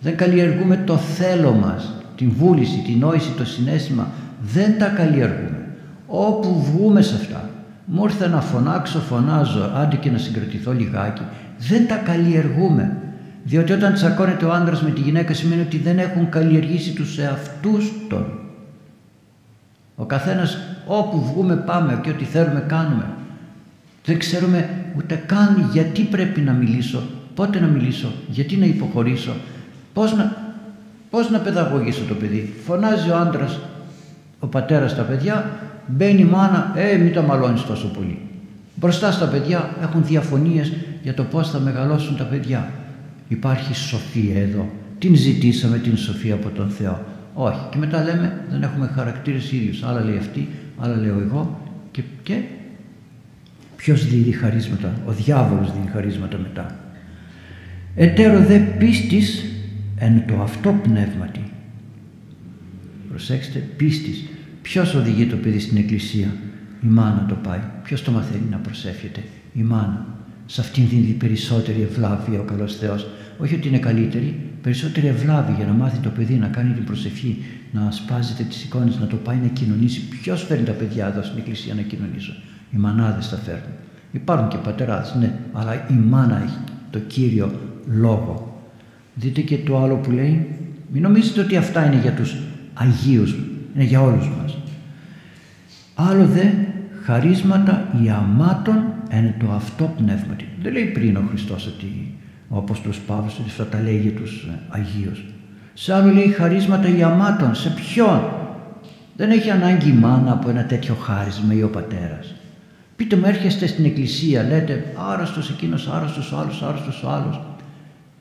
δεν 0.00 0.16
καλλιεργούμε 0.16 0.82
το 0.86 0.96
θέλω 0.96 1.52
μας, 1.52 1.94
την 2.16 2.30
βούληση, 2.30 2.82
την 2.86 2.98
νόηση, 2.98 3.30
το 3.36 3.44
συνέστημα, 3.44 4.08
δεν 4.40 4.78
τα 4.78 4.86
καλλιεργούμε. 4.86 5.66
Όπου 6.06 6.62
βγούμε 6.62 7.02
σε 7.02 7.14
αυτά, 7.14 7.50
μου 7.84 8.04
ήρθε 8.04 8.28
να 8.28 8.40
φωνάξω, 8.40 8.98
φωνάζω, 8.98 9.70
άντε 9.74 9.96
και 9.96 10.10
να 10.10 10.18
συγκρατηθώ 10.18 10.72
λιγάκι, 10.72 11.22
δεν 11.58 11.86
τα 11.86 11.96
καλλιεργούμε. 11.96 12.96
Διότι 13.44 13.72
όταν 13.72 13.94
τσακώνεται 13.94 14.44
ο 14.44 14.52
άντρας 14.52 14.82
με 14.82 14.90
τη 14.90 15.00
γυναίκα 15.00 15.34
σημαίνει 15.34 15.60
ότι 15.60 15.78
δεν 15.78 15.98
έχουν 15.98 16.28
καλλιεργήσει 16.28 16.92
τους 16.92 17.18
εαυτούς 17.18 17.92
των. 18.08 18.43
Ο 19.96 20.04
καθένας 20.04 20.58
όπου 20.86 21.24
βγούμε 21.24 21.56
πάμε 21.56 22.00
και 22.02 22.10
ό,τι 22.10 22.24
θέλουμε 22.24 22.64
κάνουμε. 22.68 23.04
Δεν 24.04 24.18
ξέρουμε 24.18 24.70
ούτε 24.96 25.22
καν 25.26 25.68
γιατί 25.72 26.02
πρέπει 26.02 26.40
να 26.40 26.52
μιλήσω, 26.52 27.02
πότε 27.34 27.60
να 27.60 27.66
μιλήσω, 27.66 28.12
γιατί 28.28 28.56
να 28.56 28.66
υποχωρήσω, 28.66 29.32
πώς 29.92 30.16
να, 30.16 30.36
πώς 31.10 31.30
να 31.30 31.38
παιδαγωγήσω 31.38 32.04
το 32.08 32.14
παιδί. 32.14 32.54
Φωνάζει 32.64 33.10
ο 33.10 33.16
άντρας, 33.16 33.58
ο 34.38 34.46
πατέρας 34.46 34.90
στα 34.90 35.02
παιδιά, 35.02 35.50
μπαίνει 35.86 36.20
η 36.20 36.24
μάνα, 36.24 36.72
ε 36.74 36.96
μην 36.96 37.12
τα 37.12 37.22
μαλώνεις 37.22 37.62
τόσο 37.62 37.86
πολύ. 37.86 38.18
Μπροστά 38.74 39.12
στα 39.12 39.26
παιδιά 39.26 39.76
έχουν 39.82 40.04
διαφωνίες 40.04 40.72
για 41.02 41.14
το 41.14 41.22
πώς 41.22 41.50
θα 41.50 41.58
μεγαλώσουν 41.58 42.16
τα 42.16 42.24
παιδιά. 42.24 42.70
Υπάρχει 43.28 43.74
σοφία 43.74 44.40
εδώ. 44.40 44.70
Την 44.98 45.14
ζητήσαμε 45.16 45.78
την 45.78 45.96
σοφία 45.96 46.34
από 46.34 46.48
τον 46.48 46.68
Θεό. 46.68 47.00
Όχι. 47.34 47.60
Και 47.70 47.78
μετά 47.78 48.02
λέμε 48.02 48.44
δεν 48.50 48.62
έχουμε 48.62 48.90
χαρακτήρες 48.94 49.52
ίδιους. 49.52 49.82
Άλλα 49.82 50.04
λέει 50.04 50.16
αυτή, 50.16 50.48
άλλα 50.78 50.96
λέω 50.96 51.20
εγώ 51.20 51.60
και, 51.90 52.02
και 52.22 52.42
ποιος 53.76 54.06
δίνει 54.08 54.32
χαρίσματα; 54.32 54.94
Ο 55.06 55.12
διάβολος 55.12 55.72
δίνει 55.72 55.86
χαρίσματα 55.86 56.38
μετά. 56.38 56.78
Ετέρω 57.96 58.38
δε 58.38 58.58
πίστης 58.58 59.44
εν 59.96 60.24
το 60.26 60.42
αυτό 60.42 60.72
πνεύματι. 60.82 61.40
Προσέξτε, 63.08 63.58
πίστης. 63.58 64.24
Ποιος 64.62 64.94
οδηγεί 64.94 65.26
το 65.26 65.36
παιδί 65.36 65.58
στην 65.58 65.76
εκκλησία; 65.76 66.28
Η 66.82 66.86
μάνα 66.86 67.26
το 67.28 67.34
πάει. 67.34 67.60
Ποιος 67.82 68.02
το 68.02 68.10
μαθαίνει 68.10 68.46
να 68.50 68.56
προσεύχεται; 68.56 69.22
Η 69.54 69.62
μάνα. 69.62 70.13
Σε 70.46 70.60
αυτήν 70.60 70.88
δίνει 70.88 71.02
περισσότερη 71.02 71.82
ευλάβεια 71.82 72.40
ο 72.40 72.42
καλός 72.42 72.76
Θεός. 72.76 73.06
Όχι 73.38 73.54
ότι 73.54 73.68
είναι 73.68 73.78
καλύτερη, 73.78 74.40
περισσότερη 74.62 75.06
ευλάβεια 75.06 75.54
για 75.56 75.66
να 75.66 75.72
μάθει 75.72 75.98
το 75.98 76.08
παιδί 76.08 76.34
να 76.34 76.46
κάνει 76.46 76.72
την 76.72 76.84
προσευχή, 76.84 77.42
να 77.72 77.90
σπάζεται 77.90 78.42
τις 78.42 78.64
εικόνες, 78.64 78.98
να 78.98 79.06
το 79.06 79.16
πάει 79.16 79.36
να 79.42 79.48
κοινωνήσει. 79.48 80.08
Ποιος 80.08 80.42
φέρνει 80.42 80.64
τα 80.64 80.72
παιδιά 80.72 81.06
εδώ 81.06 81.22
στην 81.22 81.38
εκκλησία 81.38 81.74
να 81.74 81.82
κοινωνήσουν. 81.82 82.34
Οι 82.70 82.76
μανάδες 82.76 83.28
τα 83.28 83.36
φέρνουν. 83.36 83.72
Υπάρχουν 84.12 84.48
και 84.48 84.56
πατεράδες, 84.56 85.14
ναι, 85.18 85.32
αλλά 85.52 85.86
η 85.90 85.94
μάνα 85.94 86.42
έχει 86.42 86.58
το 86.90 86.98
κύριο 86.98 87.52
λόγο. 87.86 88.62
Δείτε 89.14 89.40
και 89.40 89.58
το 89.58 89.82
άλλο 89.82 89.96
που 89.96 90.10
λέει, 90.10 90.46
μην 90.92 91.02
νομίζετε 91.02 91.40
ότι 91.40 91.56
αυτά 91.56 91.86
είναι 91.86 92.00
για 92.00 92.12
τους 92.12 92.36
Αγίους, 92.74 93.34
είναι 93.74 93.84
για 93.84 94.02
όλους 94.02 94.28
μας. 94.28 94.56
Άλλο 95.94 96.26
δε 96.26 96.44
χαρίσματα 97.02 97.88
ιαμάτων 98.04 98.93
εν 99.16 99.34
το 99.38 99.52
αυτό 99.52 99.94
πνεύμα. 99.96 100.36
Δεν 100.62 100.72
λέει 100.72 100.84
πριν 100.84 101.16
ο 101.16 101.22
Χριστός 101.28 101.66
ότι 101.66 102.14
ο 102.48 102.56
Απόστολος 102.58 103.00
Παύλος 103.00 103.38
ότι 103.38 103.48
αυτά 103.48 103.66
τα 103.66 103.80
λέει 103.80 103.98
για 103.98 104.12
τους 104.12 104.48
ε, 104.50 104.58
Αγίους. 104.68 105.24
Σε 105.74 105.94
άλλο 105.94 106.12
λέει 106.12 106.28
χαρίσματα 106.28 106.88
ιαμάτων. 106.88 107.54
Σε 107.54 107.70
ποιον; 107.70 108.20
Δεν 109.16 109.30
έχει 109.30 109.50
ανάγκη 109.50 109.88
η 109.88 109.92
μάνα 109.92 110.32
από 110.32 110.50
ένα 110.50 110.64
τέτοιο 110.64 110.94
χάρισμα 110.94 111.54
ή 111.54 111.62
ο 111.62 111.68
πατέρας. 111.68 112.34
Πείτε 112.96 113.16
μου 113.16 113.26
έρχεστε 113.26 113.66
στην 113.66 113.84
εκκλησία 113.84 114.42
λέτε 114.42 114.84
άρρωστος 115.12 115.50
εκείνος, 115.50 115.88
άρρωστος 115.88 116.32
ο 116.32 116.38
άλλος, 116.38 116.62
άρρωστος 116.62 117.02
ο 117.02 117.08
άλλος. 117.08 117.40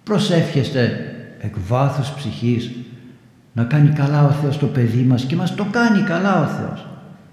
Προσεύχεστε 0.04 1.14
εκ 1.40 1.54
βάθους 1.68 2.10
ψυχής 2.10 2.72
να 3.54 3.64
κάνει 3.64 3.90
καλά 3.90 4.26
ο 4.26 4.30
Θεός 4.30 4.58
το 4.58 4.66
παιδί 4.66 5.04
μας 5.04 5.24
και 5.24 5.36
μας 5.36 5.56
το 5.56 5.66
κάνει 5.72 6.02
καλά 6.02 6.42
ο 6.42 6.46
Θεός. 6.46 6.88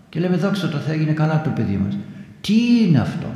Και 0.08 0.20
λέμε 0.20 0.36
δόξα 0.36 0.68
το 0.68 0.76
Θεό 0.76 0.94
έγινε 0.94 1.12
καλά 1.12 1.42
το 1.42 1.50
παιδί 1.50 1.76
μας. 1.84 1.96
Τι 2.40 2.54
είναι 2.86 3.00
αυτό; 3.00 3.26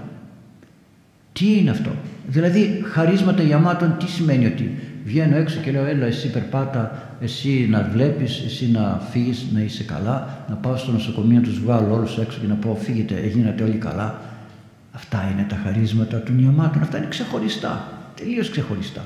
Τι 1.34 1.58
είναι 1.58 1.70
αυτό; 1.70 1.90
Δηλαδή 2.26 2.82
χαρίσματα 2.92 3.42
γεμάτων 3.42 3.96
τι 3.98 4.10
σημαίνει 4.10 4.46
ότι 4.46 4.78
βγαίνω 5.04 5.36
έξω 5.36 5.60
και 5.60 5.70
λέω 5.70 5.84
έλα 5.84 6.06
εσύ 6.06 6.30
περπάτα, 6.30 7.08
εσύ 7.20 7.66
να 7.70 7.88
βλέπεις, 7.92 8.42
εσύ 8.46 8.70
να 8.70 9.00
φύγεις, 9.10 9.46
να 9.52 9.60
είσαι 9.60 9.82
καλά, 9.82 10.44
να 10.48 10.54
πάω 10.54 10.76
στο 10.76 10.92
νοσοκομείο 10.92 11.36
να 11.36 11.42
τους 11.42 11.60
βγάλω 11.60 11.94
όλους 11.94 12.18
έξω 12.18 12.38
και 12.40 12.46
να 12.46 12.54
πω 12.54 12.78
φύγετε, 12.82 13.14
έγινατε 13.14 13.62
όλοι 13.62 13.76
καλά. 13.76 14.20
Αυτά 14.92 15.30
είναι 15.32 15.46
τα 15.48 15.56
χαρίσματα 15.64 16.22
των 16.22 16.38
ιαμάτων, 16.38 16.82
αυτά 16.82 16.98
είναι 16.98 17.06
ξεχωριστά, 17.08 17.88
τελείως 18.16 18.50
ξεχωριστά. 18.50 19.02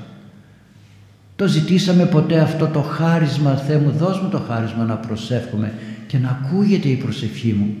Το 1.35 1.47
ζητήσαμε 1.47 2.05
ποτέ 2.05 2.39
αυτό 2.39 2.67
το 2.67 2.81
χάρισμα, 2.81 3.55
Θεέ 3.55 3.77
μου 3.77 3.91
δώσ' 3.91 4.21
μου 4.21 4.29
το 4.29 4.37
χάρισμα 4.37 4.83
να 4.83 4.95
προσεύχομαι 4.95 5.73
και 6.07 6.17
να 6.17 6.39
ακούγεται 6.41 6.87
η 6.87 6.95
προσευχή 6.95 7.53
μου. 7.53 7.75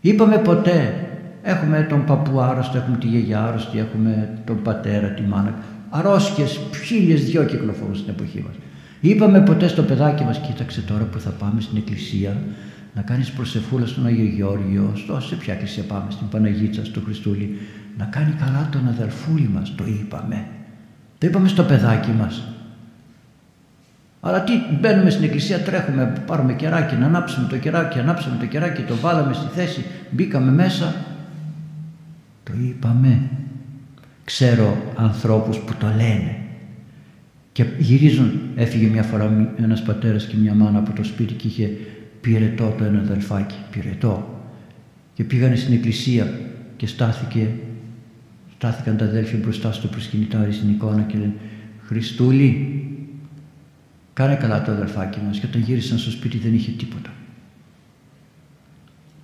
Είπαμε 0.00 0.38
ποτέ, 0.38 1.05
έχουμε 1.46 1.86
τον 1.88 2.04
παππού 2.04 2.40
άρρωστο, 2.40 2.78
έχουμε 2.78 2.96
τη 2.96 3.06
γιαγιά 3.06 3.44
άρρωστη, 3.44 3.78
έχουμε 3.78 4.28
τον 4.46 4.62
πατέρα, 4.62 5.08
τη 5.08 5.22
μάνα. 5.22 5.54
Αρρώσκες, 5.90 6.60
χίλιες 6.84 7.24
δυο 7.24 7.44
κυκλοφορούν 7.44 7.96
στην 7.96 8.08
εποχή 8.08 8.44
μας. 8.46 8.54
Είπαμε 9.00 9.40
ποτέ 9.40 9.68
στο 9.68 9.82
παιδάκι 9.82 10.24
μας, 10.24 10.38
κοίταξε 10.38 10.80
τώρα 10.80 11.04
που 11.04 11.20
θα 11.20 11.30
πάμε 11.30 11.60
στην 11.60 11.76
εκκλησία, 11.76 12.36
να 12.94 13.02
κάνεις 13.02 13.30
προσεφούλα 13.30 13.86
στον 13.86 14.06
Αγιο 14.06 14.24
Γεώργιο, 14.24 14.92
στο, 14.94 15.20
σε 15.20 15.34
ποια 15.34 15.52
εκκλησία 15.52 15.82
πάμε, 15.82 16.10
στην 16.10 16.28
Παναγίτσα, 16.28 16.84
στο 16.84 17.00
Χριστούλη, 17.00 17.58
να 17.98 18.04
κάνει 18.04 18.34
καλά 18.38 18.68
τον 18.72 18.88
αδελφούλη 18.88 19.50
μας, 19.54 19.74
το 19.74 19.84
είπαμε. 19.86 20.46
Το 21.18 21.26
είπαμε 21.26 21.48
στο 21.48 21.62
παιδάκι 21.62 22.10
μας. 22.10 22.42
Αλλά 24.20 24.40
τι, 24.44 24.52
μπαίνουμε 24.80 25.10
στην 25.10 25.24
εκκλησία, 25.24 25.60
τρέχουμε, 25.60 26.12
πάρουμε 26.26 26.52
κεράκι, 26.52 26.94
να 26.94 27.06
ανάψουμε 27.06 27.46
το 27.48 27.56
κεράκι, 27.56 27.98
ανάψαμε 27.98 28.36
το 28.40 28.46
κεράκι, 28.46 28.82
το 28.82 28.96
βάλαμε 28.96 29.34
στη 29.34 29.46
θέση, 29.54 29.84
μπήκαμε 30.10 30.50
μέσα. 30.50 30.94
Το 32.46 32.52
είπαμε. 32.62 33.30
Ξέρω 34.24 34.92
ανθρώπους 34.96 35.58
που 35.58 35.74
το 35.78 35.86
λένε 35.86 36.36
και 37.52 37.64
γυρίζουν. 37.78 38.40
Έφυγε 38.56 38.86
μια 38.86 39.02
φορά 39.02 39.54
ένας 39.58 39.82
πατέρας 39.82 40.26
και 40.26 40.36
μια 40.36 40.54
μάνα 40.54 40.78
από 40.78 40.92
το 40.92 41.04
σπίτι 41.04 41.34
και 41.34 41.46
είχε 41.46 41.70
πυρετό 42.20 42.74
το 42.78 42.84
ένα 42.84 42.98
αδελφάκι, 42.98 43.56
πυρετό. 43.70 44.40
Και 45.14 45.24
πήγανε 45.24 45.56
στην 45.56 45.74
εκκλησία 45.74 46.40
και 46.76 46.86
στάθηκε, 46.86 47.48
στάθηκαν 48.56 48.96
τα 48.96 49.04
αδέλφια 49.04 49.38
μπροστά 49.38 49.72
στο 49.72 49.88
προσκυνητάρι 49.88 50.52
στην 50.52 50.70
εικόνα 50.70 51.02
και 51.02 51.18
λένε 51.18 51.34
«Χριστούλη, 51.86 52.80
Κάνε 54.16 54.34
καλά 54.34 54.62
το 54.62 54.72
αδερφάκι 54.72 55.18
μας 55.26 55.38
και 55.38 55.46
όταν 55.46 55.60
γύρισαν 55.60 55.98
στο 55.98 56.10
σπίτι 56.10 56.38
δεν 56.38 56.54
είχε 56.54 56.70
τίποτα. 56.70 57.10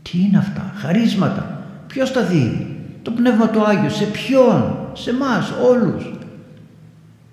Τι 0.02 0.18
είναι 0.20 0.38
αυτά, 0.38 0.72
χαρίσματα. 0.76 1.66
Ποιος 1.86 2.12
τα 2.12 2.24
δίνει; 2.24 2.71
Το 3.02 3.10
Πνεύμα 3.10 3.48
του 3.48 3.64
Άγιο, 3.64 3.88
σε 3.90 4.04
ποιον, 4.04 4.88
σε 4.92 5.10
εμά 5.10 5.46
όλους. 5.70 6.14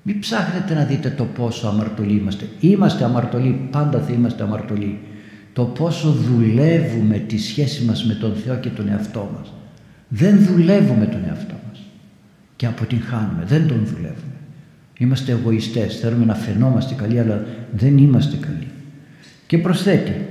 Μην 0.01 0.19
ψάχνετε 0.19 0.73
να 0.73 0.83
δείτε 0.83 1.09
το 1.09 1.23
πόσο 1.23 1.67
αμαρτωλοί 1.67 2.13
είμαστε. 2.13 2.47
Είμαστε 2.59 3.03
αμαρτωλοί, 3.03 3.67
πάντα 3.71 3.99
θα 3.99 4.13
είμαστε 4.13 4.43
αμαρτωλοί. 4.43 4.99
Το 5.53 5.63
πόσο 5.63 6.09
δουλεύουμε 6.09 7.17
τη 7.17 7.37
σχέση 7.37 7.83
μας 7.83 8.05
με 8.05 8.13
τον 8.13 8.33
Θεό 8.35 8.55
και 8.55 8.69
τον 8.69 8.89
εαυτό 8.89 9.31
μας. 9.37 9.53
Δεν 10.07 10.45
δουλεύουμε 10.45 11.05
τον 11.05 11.23
εαυτό 11.27 11.55
μας 11.69 11.79
και 12.55 12.65
αποτυγχάνουμε, 12.65 13.43
δεν 13.45 13.67
τον 13.67 13.85
δουλεύουμε. 13.85 14.33
Είμαστε 14.97 15.31
εγωιστές, 15.31 15.99
θέλουμε 15.99 16.25
να 16.25 16.35
φαινόμαστε 16.35 16.93
καλοί 16.93 17.19
αλλά 17.19 17.45
δεν 17.71 17.97
είμαστε 17.97 18.37
καλοί. 18.37 18.67
Και 19.47 19.57
προσθέτει 19.57 20.25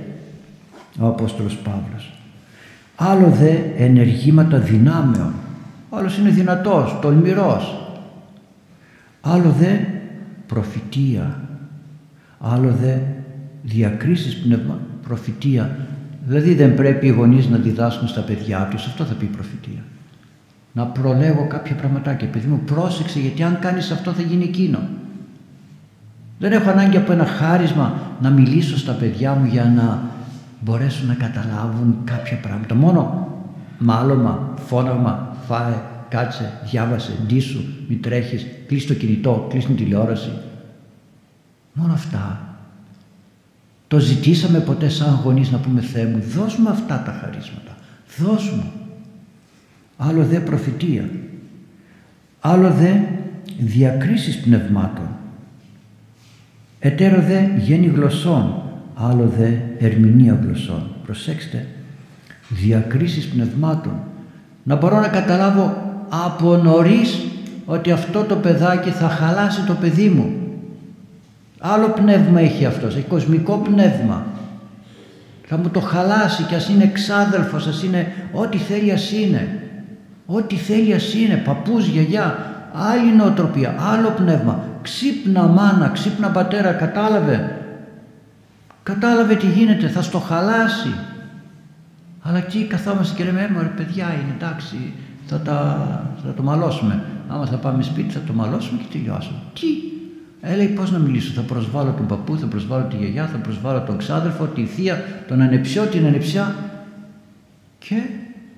ο 0.99 1.07
Απόστολος 1.07 1.57
Παύλος 1.57 2.18
άλλο 3.01 3.27
δε 3.29 3.55
ενεργήματα 3.77 4.57
δυνάμεων. 4.57 5.33
Άλλος 5.89 6.17
είναι 6.17 6.29
δυνατός, 6.29 6.97
τολμηρός. 7.01 7.91
Άλλο 9.21 9.55
δε 9.59 9.77
προφητεία. 10.47 11.39
Άλλο 12.39 12.75
δε 12.81 12.95
διακρίσεις 13.63 14.37
πνευμα 14.37 14.79
προφητεία. 15.07 15.77
Δηλαδή 16.25 16.53
δεν 16.53 16.75
πρέπει 16.75 17.07
οι 17.07 17.09
γονείς 17.09 17.47
να 17.47 17.57
διδάσκουν 17.57 18.07
στα 18.07 18.21
παιδιά 18.21 18.67
τους. 18.71 18.85
Αυτό 18.85 19.03
θα 19.03 19.13
πει 19.13 19.25
προφητεία. 19.25 19.83
Να 20.73 20.85
προλέγω 20.85 21.47
κάποια 21.47 21.75
πραγματάκια. 21.75 22.27
Παιδί 22.27 22.47
μου 22.47 22.61
πρόσεξε 22.65 23.19
γιατί 23.19 23.43
αν 23.43 23.59
κάνεις 23.59 23.91
αυτό 23.91 24.11
θα 24.11 24.21
γίνει 24.21 24.43
εκείνο. 24.43 24.79
Δεν 26.39 26.51
έχω 26.51 26.69
ανάγκη 26.69 26.97
από 26.97 27.11
ένα 27.11 27.25
χάρισμα 27.25 27.93
να 28.21 28.29
μιλήσω 28.29 28.77
στα 28.77 28.91
παιδιά 28.91 29.33
μου 29.33 29.45
για 29.45 29.73
να 29.75 30.01
μπορέσουν 30.59 31.07
να 31.07 31.13
καταλάβουν 31.13 31.95
κάποια 32.03 32.37
πράγματα. 32.37 32.75
Μόνο 32.75 33.27
μάλωμα, 33.79 34.53
φώναγμα, 34.67 35.35
φάε, 35.47 35.81
κάτσε, 36.09 36.59
διάβασε, 36.69 37.11
ντύσου, 37.25 37.59
μη 37.87 37.95
τρέχεις, 37.95 38.45
κλείς 38.67 38.87
το 38.87 38.93
κινητό, 38.93 39.47
κλείς 39.49 39.65
την 39.65 39.75
τηλεόραση. 39.75 40.31
Μόνο 41.73 41.93
αυτά. 41.93 42.43
Το 43.87 43.99
ζητήσαμε 43.99 44.59
ποτέ 44.59 44.89
σαν 44.89 45.19
γονείς 45.23 45.51
να 45.51 45.57
πούμε 45.57 45.81
Θεέ 45.81 46.05
μου, 46.05 46.19
δώσ' 46.19 46.57
μου 46.57 46.69
αυτά 46.69 47.03
τα 47.05 47.11
χαρίσματα. 47.11 47.77
Δώσ' 48.17 48.51
μου. 48.51 48.71
Άλλο 49.97 50.23
δε 50.23 50.39
προφητεία. 50.39 51.09
Άλλο 52.39 52.71
δε 52.71 52.93
διακρίσεις 53.59 54.39
πνευμάτων. 54.39 55.07
Ετέρω 56.79 57.21
δε 57.21 57.45
γέννη 57.57 57.87
γλωσσών 57.87 58.68
άλλο 59.07 59.31
δε 59.37 59.49
ερμηνεία 59.85 60.39
γλωσσών. 60.43 60.83
Προσέξτε, 61.05 61.65
διακρίσεις 62.49 63.27
πνευμάτων. 63.27 63.93
Να 64.63 64.75
μπορώ 64.75 64.99
να 64.99 65.07
καταλάβω 65.07 65.77
από 66.25 66.55
νωρίς 66.55 67.21
ότι 67.65 67.91
αυτό 67.91 68.23
το 68.23 68.35
παιδάκι 68.35 68.89
θα 68.89 69.09
χαλάσει 69.09 69.61
το 69.61 69.73
παιδί 69.73 70.09
μου. 70.09 70.33
Άλλο 71.59 71.89
πνεύμα 71.89 72.39
έχει 72.39 72.65
αυτός, 72.65 72.95
έχει 72.95 73.05
κοσμικό 73.05 73.57
πνεύμα. 73.57 74.25
Θα 75.47 75.57
μου 75.57 75.69
το 75.69 75.79
χαλάσει 75.79 76.43
και 76.43 76.55
ας 76.55 76.69
είναι 76.69 76.83
εξάδελφος, 76.83 77.67
ας 77.67 77.83
είναι 77.83 78.11
ό,τι 78.31 78.57
θέλει 78.57 78.91
ας 78.91 79.11
είναι. 79.11 79.47
Ό,τι 80.25 80.55
θέλει 80.55 80.93
ας 80.93 81.13
είναι, 81.13 81.35
παππούς, 81.35 81.87
γιαγιά, 81.87 82.37
άλλη 82.73 83.15
νοοτροπία, 83.15 83.75
άλλο 83.93 84.09
πνεύμα. 84.09 84.63
Ξύπνα 84.81 85.41
μάνα, 85.41 85.89
ξύπνα 85.93 86.27
πατέρα, 86.27 86.71
κατάλαβε 86.71 87.58
Κατάλαβε 88.89 89.35
τι 89.35 89.45
γίνεται, 89.45 89.87
θα 89.87 90.01
στο 90.01 90.19
χαλάσει. 90.19 90.93
Αλλά 92.21 92.37
εκεί 92.37 92.65
καθόμαστε 92.65 93.15
και 93.15 93.23
λέμε, 93.23 93.41
έμορφε 93.41 93.71
παιδιά 93.75 94.05
είναι 94.05 94.33
εντάξει, 94.35 94.93
θα, 95.25 95.39
τα, 95.39 95.57
θα 96.25 96.33
το 96.33 96.43
μαλώσουμε. 96.43 97.03
Άμα 97.27 97.45
θα 97.45 97.57
πάμε 97.57 97.83
σπίτι 97.83 98.13
θα 98.13 98.19
το 98.19 98.33
μαλώσουμε 98.33 98.81
και 98.81 98.97
τελειώσουμε. 98.97 99.37
Τι, 99.53 99.67
έλεγε 100.41 100.73
πώς 100.73 100.91
να 100.91 100.97
μιλήσω, 100.99 101.31
θα 101.33 101.41
προσβάλλω 101.41 101.91
τον 101.91 102.07
παππού, 102.07 102.37
θα 102.37 102.45
προσβάλλω 102.45 102.83
τη 102.83 102.95
γιαγιά, 102.95 103.27
θα 103.27 103.37
προσβάλλω 103.37 103.81
τον 103.81 103.97
ξάδερφο, 103.97 104.45
τη 104.45 104.65
θεία, 104.65 105.03
τον 105.27 105.41
ανεψιό, 105.41 105.85
την 105.85 106.05
ανεψιά 106.05 106.55
και 107.79 108.01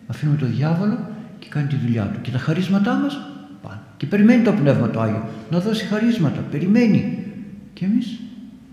αφήνουμε 0.07 0.37
τον 0.37 0.51
διάβολο 0.55 0.99
και 1.39 1.47
κάνει 1.49 1.67
τη 1.67 1.75
δουλειά 1.75 2.03
του. 2.03 2.21
Και 2.21 2.31
τα 2.31 2.37
χαρίσματά 2.37 2.93
μας 2.93 3.19
πάνε. 3.61 3.79
Και 3.97 4.05
περιμένει 4.05 4.43
το 4.43 4.51
Πνεύμα 4.51 4.89
το 4.89 5.01
Άγιο 5.01 5.23
να 5.51 5.59
δώσει 5.59 5.85
χαρίσματα, 5.85 6.39
περιμένει. 6.51 7.25
Και 7.73 7.85
εμείς 7.85 8.19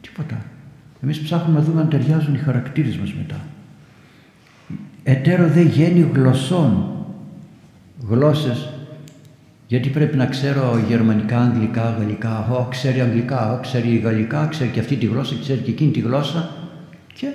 τίποτα. 0.01 0.37
Εμείς 1.03 1.21
ψάχνουμε 1.21 1.59
να 1.59 1.65
δούμε 1.65 1.81
αν 1.81 1.89
ταιριάζουν 1.89 2.35
οι 2.35 2.39
χαρακτήρες 2.39 2.97
μας 2.97 3.15
μετά. 3.15 3.41
Ετέρω 5.03 5.49
δε 5.49 5.61
γέννη 5.61 6.11
γλωσσών. 6.13 6.89
Γλώσσες. 8.09 8.69
Γιατί 9.67 9.89
πρέπει 9.89 10.17
να 10.17 10.27
ξέρω 10.27 10.79
γερμανικά, 10.89 11.41
αγγλικά, 11.41 11.91
γαλλικά. 11.99 12.49
Ο 12.49 12.67
ξέρει 12.71 13.01
αγγλικά, 13.01 13.53
ο 13.53 13.61
ξέρει 13.61 13.97
γαλλικά, 13.97 14.47
ξέρει 14.47 14.71
και 14.71 14.81
αυτή 14.81 14.97
τη 14.97 15.07
γλώσσα, 15.07 15.35
ξέρει 15.41 15.61
και 15.61 15.71
εκείνη 15.71 15.91
τη 15.91 16.01
γλώσσα. 16.01 16.51
Και 17.15 17.33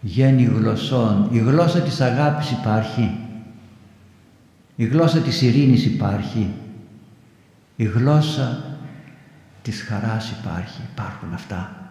γέννη 0.00 0.42
γλωσσών. 0.42 1.28
Η 1.32 1.38
γλώσσα 1.38 1.80
της 1.80 2.00
αγάπης 2.00 2.50
υπάρχει. 2.50 3.10
Η 4.76 4.84
γλώσσα 4.84 5.18
της 5.18 5.42
ειρήνης 5.42 5.84
υπάρχει. 5.84 6.50
Η 7.76 7.84
γλώσσα 7.84 8.64
της 9.62 9.82
χαράς 9.82 10.30
υπάρχει. 10.30 10.80
Υπάρχουν 10.92 11.32
αυτά 11.34 11.81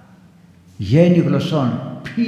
γέννη 0.82 1.18
γλωσσών. 1.18 1.72
Πι, 2.04 2.22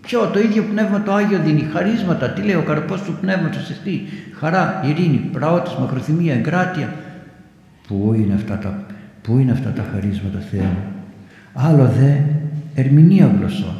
ποιο, 0.00 0.26
το 0.32 0.38
ίδιο 0.40 0.62
πνεύμα 0.62 1.02
το 1.02 1.12
Άγιο 1.12 1.38
δίνει, 1.44 1.68
χαρίσματα, 1.72 2.30
τι 2.30 2.42
λέει 2.42 2.54
ο 2.54 2.62
καρπός 2.62 3.02
του 3.02 3.16
πνεύματος 3.20 3.70
εστί, 3.70 4.02
χαρά, 4.38 4.82
ειρήνη, 4.84 5.16
πραότης, 5.16 5.74
μακροθυμία, 5.74 6.34
εγκράτεια. 6.34 6.94
Πού 7.88 8.14
είναι 8.16 8.34
αυτά 8.34 8.58
τα, 8.58 8.84
πού 9.22 9.38
είναι 9.38 9.52
αυτά 9.52 9.70
τα 9.70 9.84
χαρίσματα 9.92 10.38
Θεέ 10.50 10.60
μου; 10.60 10.84
Άλλο 11.52 11.92
δε 11.98 12.16
ερμηνεία 12.74 13.34
γλωσσών. 13.38 13.74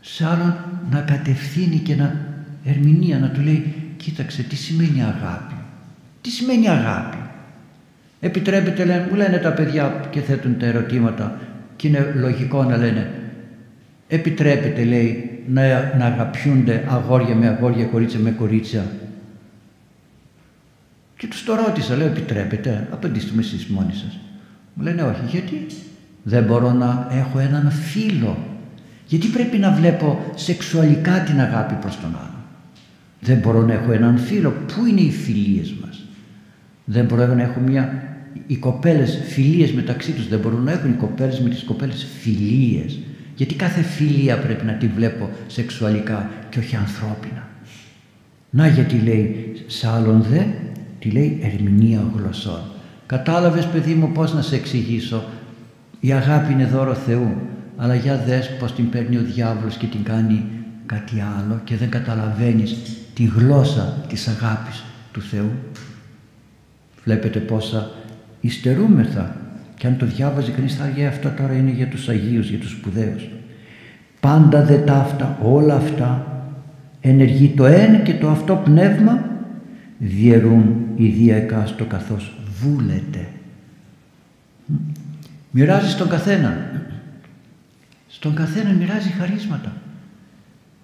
Σε 0.00 0.24
άλλον 0.26 0.54
να 0.90 1.00
κατευθύνει 1.00 1.78
και 1.78 1.94
να 1.94 2.16
ερμηνεία, 2.64 3.18
να 3.18 3.28
του 3.28 3.40
λέει 3.40 3.74
κοίταξε 3.96 4.42
τι 4.42 4.56
σημαίνει 4.56 5.02
αγάπη; 5.02 5.54
Τι 6.20 6.30
σημαίνει 6.30 6.68
αγάπη; 6.68 7.16
Επιτρέπεται, 8.20 8.84
λένε, 8.84 9.06
μου 9.10 9.16
λένε 9.16 9.36
τα 9.36 9.52
παιδιά 9.52 10.04
και 10.10 10.20
θέτουν 10.20 10.58
τα 10.58 10.66
ερωτήματα 10.66 11.38
και 11.76 11.88
είναι 11.88 12.12
λογικό 12.14 12.64
να 12.64 12.76
λένε 12.76 13.10
επιτρέπεται 14.08 14.84
λέει 14.84 15.40
να, 15.48 15.62
να 15.98 16.04
αγαπιούνται 16.04 16.84
αγόρια 16.88 17.34
με 17.34 17.46
αγόρια, 17.46 17.84
κορίτσια 17.84 18.20
με 18.20 18.30
κορίτσια. 18.30 18.84
Και 21.16 21.26
τους 21.26 21.44
το 21.44 21.54
ρώτησα, 21.54 21.96
λέω 21.96 22.06
επιτρέπετε, 22.06 22.88
απαντήστε 22.90 23.30
με 23.34 23.40
εσείς 23.40 23.66
μόνοι 23.66 23.92
σας. 23.92 24.18
Μου 24.74 24.82
λένε 24.82 25.02
όχι, 25.02 25.20
γιατί 25.26 25.66
δεν 26.22 26.44
μπορώ 26.44 26.72
να 26.72 27.08
έχω 27.10 27.38
έναν 27.38 27.70
φίλο. 27.70 28.38
Γιατί 29.06 29.26
πρέπει 29.26 29.56
να 29.56 29.72
βλέπω 29.72 30.32
σεξουαλικά 30.34 31.20
την 31.20 31.40
αγάπη 31.40 31.74
προς 31.74 32.00
τον 32.00 32.16
άλλο. 32.16 32.44
Δεν 33.20 33.38
μπορώ 33.38 33.62
να 33.62 33.72
έχω 33.72 33.92
έναν 33.92 34.18
φίλο. 34.18 34.50
Πού 34.50 34.86
είναι 34.86 35.00
οι 35.00 35.10
φιλίες 35.10 35.74
μας; 35.84 36.04
Δεν 36.84 37.04
μπορώ 37.04 37.26
να 37.26 37.42
έχω 37.42 37.60
μια 37.60 38.15
οι 38.46 38.56
κοπέλες 38.56 39.18
φιλίες 39.28 39.72
μεταξύ 39.72 40.12
τους 40.12 40.28
δεν 40.28 40.38
μπορούν 40.38 40.62
να 40.62 40.72
έχουν 40.72 40.90
οι 40.90 40.94
κοπέλες 40.94 41.40
με 41.40 41.48
τις 41.48 41.62
κοπέλες 41.62 42.06
φιλίες. 42.20 42.98
Γιατί 43.36 43.54
κάθε 43.54 43.82
φιλία 43.82 44.38
πρέπει 44.38 44.64
να 44.64 44.72
τη 44.72 44.86
βλέπω 44.86 45.30
σεξουαλικά 45.46 46.30
και 46.50 46.58
όχι 46.58 46.76
ανθρώπινα. 46.76 47.48
Να 48.50 48.66
γιατί 48.66 48.96
λέει 48.96 49.52
σ' 49.66 49.84
άλλον 49.84 50.22
δε 50.22 50.40
τη 50.98 51.10
λέει 51.10 51.38
ερμηνεία 51.42 52.12
γλωσσών. 52.16 52.60
Κατάλαβες 53.06 53.66
παιδί 53.66 53.94
μου 53.94 54.12
πως 54.12 54.34
να 54.34 54.42
σε 54.42 54.54
εξηγήσω; 54.54 55.24
Η 56.00 56.12
αγάπη 56.12 56.52
είναι 56.52 56.66
δώρο 56.66 56.94
Θεού 56.94 57.34
αλλά 57.76 57.94
για 57.94 58.16
δες 58.26 58.56
πως 58.58 58.72
την 58.72 58.90
παίρνει 58.90 59.16
ο 59.16 59.22
διάβολος 59.22 59.76
και 59.76 59.86
την 59.86 60.02
κάνει 60.02 60.44
κάτι 60.86 61.24
άλλο 61.38 61.60
και 61.64 61.76
δεν 61.76 61.90
καταλαβαίνεις 61.90 62.76
τη 63.14 63.24
γλώσσα 63.24 64.04
της 64.08 64.28
αγάπης 64.28 64.84
του 65.12 65.20
Θεού. 65.20 65.50
Βλέπετε 67.04 67.38
πόσα 67.38 67.90
υστερούμεθα 68.46 69.36
και 69.76 69.86
αν 69.86 69.96
το 69.96 70.06
διάβαζε 70.06 70.50
κανείς 70.50 70.74
θα 70.74 70.84
έλεγε 70.84 71.06
αυτό 71.06 71.30
τώρα 71.30 71.54
είναι 71.54 71.70
για 71.70 71.86
τους 71.86 72.08
Αγίους, 72.08 72.48
για 72.48 72.58
τους 72.58 72.70
σπουδαίους. 72.70 73.28
Πάντα 74.20 74.64
δε 74.64 74.76
ταύτα, 74.76 75.38
όλα 75.42 75.74
αυτά 75.74 76.26
ενεργεί 77.00 77.48
το 77.48 77.64
ένα 77.64 77.98
και 77.98 78.14
το 78.14 78.30
αυτό 78.30 78.62
πνεύμα 78.64 79.30
διαιρούν 79.98 80.76
η 80.96 81.08
διαεκάστο 81.08 81.84
καθώς 81.84 82.38
βούλεται. 82.60 83.28
Μοιράζεις 85.50 85.92
στον 85.92 86.08
καθένα. 86.08 86.70
Στον 88.08 88.34
καθένα 88.34 88.70
μοιράζει 88.70 89.08
χαρίσματα. 89.08 89.72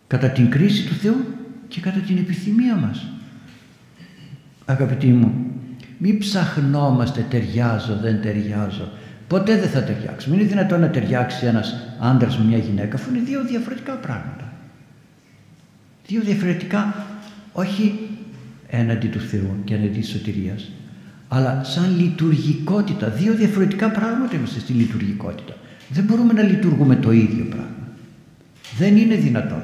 Κατά 0.07 0.29
την 0.29 0.51
κρίση 0.51 0.87
του 0.87 0.95
Θεού 0.95 1.25
και 1.69 1.81
κατά 1.81 1.99
την 1.99 2.17
επιθυμία 2.17 2.77
μας. 2.77 3.07
Αγαπητοί 4.65 5.07
μου, 5.07 5.52
μην 6.05 6.19
ψαχνόμαστε 6.19 7.27
ταιριάζω, 7.31 7.99
δεν 8.03 8.21
ταιριάζω. 8.23 8.89
Ποτέ 9.29 9.57
δεν 9.57 9.69
θα 9.69 9.83
ταιριάξουμε. 9.83 10.37
Είναι 10.37 10.45
δυνατόν 10.45 10.81
να 10.81 10.91
ταιριάξει 10.91 11.47
ένας 11.47 11.75
άντρας 12.01 12.39
με 12.39 12.45
μια 12.45 12.59
γυναίκα 12.59 12.97
αφού 12.97 13.15
είναι 13.15 13.25
δύο 13.25 13.45
διαφορετικά 13.45 13.93
πράγματα. 13.93 14.53
Δύο 16.07 16.21
διαφορετικά, 16.21 17.07
όχι 17.53 17.99
έναντι 18.69 19.07
του 19.07 19.21
Θεού 19.21 19.57
και 19.65 19.75
έναντι 19.75 19.99
της 19.99 20.09
σωτηρίας, 20.09 20.71
αλλά 21.29 21.65
σαν 21.65 21.97
λειτουργικότητα. 21.99 23.09
Δύο 23.09 23.35
διαφορετικά 23.35 23.91
πράγματα 23.91 24.37
είμαστε 24.37 24.61
στη 24.61 24.73
λειτουργικότητα. 24.73 25.55
Δεν 25.89 26.05
μπορούμε 26.05 26.33
να 26.33 26.43
λειτουργούμε 26.43 26.97
το 26.97 27.13
ίδιο 27.13 27.45
πράγμα. 27.45 27.89
Δεν 28.79 28.97
είναι 28.97 29.15
δυνατόν. 29.15 29.63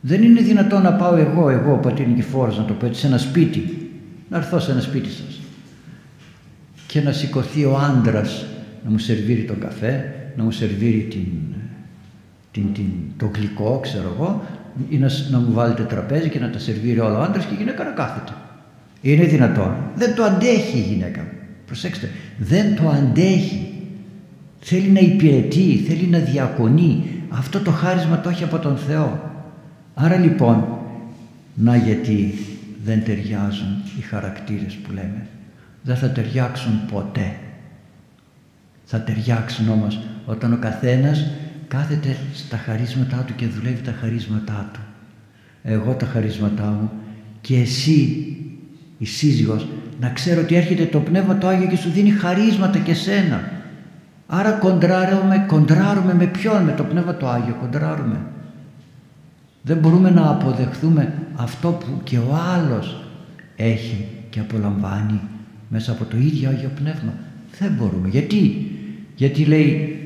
Δεν 0.00 0.22
είναι 0.22 0.40
δυνατόν 0.40 0.82
να 0.82 0.92
πάω 0.92 1.16
εγώ, 1.16 1.50
εγώ 1.50 1.72
ο 1.72 1.76
πατήρ 1.76 2.06
Νικηφόρος 2.06 2.58
να 2.58 2.64
το 2.64 2.72
πω 2.72 2.86
έτσι, 2.86 3.00
σε 3.00 3.06
ένα 3.06 3.18
σπίτι, 3.18 3.90
να 4.28 4.36
έρθω 4.36 4.60
σε 4.60 4.70
ένα 4.70 4.80
σπίτι 4.80 5.10
σας 5.10 5.41
και 6.92 7.00
να 7.00 7.12
σηκωθεί 7.12 7.64
ο 7.64 7.76
άντρας 7.76 8.44
να 8.84 8.90
μου 8.90 8.98
σερβίρει 8.98 9.44
τον 9.44 9.58
καφέ, 9.58 10.14
να 10.36 10.44
μου 10.44 10.50
σερβίρει 10.50 11.06
την, 11.10 11.26
την, 12.50 12.72
την, 12.72 12.86
το 13.16 13.30
γλυκό, 13.34 13.78
ξέρω 13.82 14.12
εγώ, 14.14 14.42
ή 14.88 14.96
να, 14.96 15.08
να 15.30 15.38
μου 15.38 15.52
βάλετε 15.52 15.82
τραπέζι 15.82 16.28
και 16.28 16.38
να 16.38 16.50
τα 16.50 16.58
σερβίρει 16.58 16.98
όλο 16.98 17.18
ο 17.18 17.20
άντρας 17.20 17.44
και 17.44 17.54
η 17.54 17.56
γυναίκα 17.56 17.84
να 17.84 17.90
κάθεται. 17.90 18.32
Είναι 19.00 19.24
δυνατόν. 19.24 19.74
Δεν 19.96 20.14
το 20.14 20.22
αντέχει 20.22 20.78
η 20.78 20.80
γυναίκα. 20.80 21.26
Προσέξτε, 21.66 22.10
δεν 22.38 22.76
το 22.76 22.88
αντέχει. 22.88 23.72
Θέλει 24.60 24.88
να 24.88 25.00
υπηρετεί, 25.00 25.84
θέλει 25.88 26.06
να 26.06 26.18
διακονεί. 26.18 27.04
Αυτό 27.28 27.60
το 27.60 27.70
χάρισμα 27.70 28.20
το 28.20 28.28
έχει 28.28 28.44
από 28.44 28.58
τον 28.58 28.76
Θεό. 28.76 29.30
Άρα 29.94 30.16
λοιπόν, 30.16 30.64
να 31.54 31.76
γιατί 31.76 32.34
δεν 32.84 33.04
ταιριάζουν 33.04 33.82
οι 33.98 34.00
χαρακτήρες 34.00 34.74
που 34.74 34.92
λέμε. 34.92 35.26
Δεν 35.82 35.96
θα 35.96 36.10
ταιριάξουν 36.10 36.86
ποτέ. 36.92 37.36
Θα 38.84 39.00
ταιριάξουν 39.00 39.68
όμως 39.68 40.00
όταν 40.26 40.52
ο 40.52 40.56
καθένας 40.56 41.30
κάθεται 41.68 42.16
στα 42.34 42.56
χαρίσματά 42.56 43.16
του 43.16 43.34
και 43.34 43.46
δουλεύει 43.46 43.82
τα 43.82 43.92
χαρίσματά 44.00 44.70
του. 44.72 44.80
Εγώ 45.62 45.94
τα 45.94 46.06
χαρίσματά 46.06 46.64
μου 46.64 46.90
και 47.40 47.56
εσύ 47.56 48.26
η 48.98 49.04
σύζυγος 49.04 49.66
να 50.00 50.08
ξέρω 50.08 50.40
ότι 50.40 50.54
έρχεται 50.54 50.84
το 50.84 51.00
Πνεύμα 51.00 51.38
το 51.38 51.46
Άγιο 51.46 51.68
και 51.68 51.76
σου 51.76 51.90
δίνει 51.90 52.10
χαρίσματα 52.10 52.78
και 52.78 52.94
σένα. 52.94 53.50
Άρα 54.26 54.50
κοντράρουμε, 54.50 55.44
κοντράρουμε 55.46 56.14
με 56.14 56.26
ποιον, 56.26 56.62
με 56.62 56.72
το 56.72 56.84
Πνεύμα 56.84 57.16
το 57.16 57.28
Άγιο, 57.28 57.56
κοντράρουμε. 57.60 58.20
Δεν 59.62 59.76
μπορούμε 59.76 60.10
να 60.10 60.30
αποδεχθούμε 60.30 61.12
αυτό 61.34 61.70
που 61.70 62.00
και 62.04 62.18
ο 62.18 62.38
άλλος 62.54 63.04
έχει 63.56 64.06
και 64.30 64.40
απολαμβάνει 64.40 65.20
μέσα 65.72 65.92
από 65.92 66.04
το 66.04 66.16
ίδιο 66.16 66.48
Άγιο 66.48 66.70
Πνεύμα. 66.74 67.14
Δεν 67.58 67.72
μπορούμε. 67.72 68.08
Γιατί, 68.08 68.70
γιατί 69.16 69.44
λέει 69.44 69.98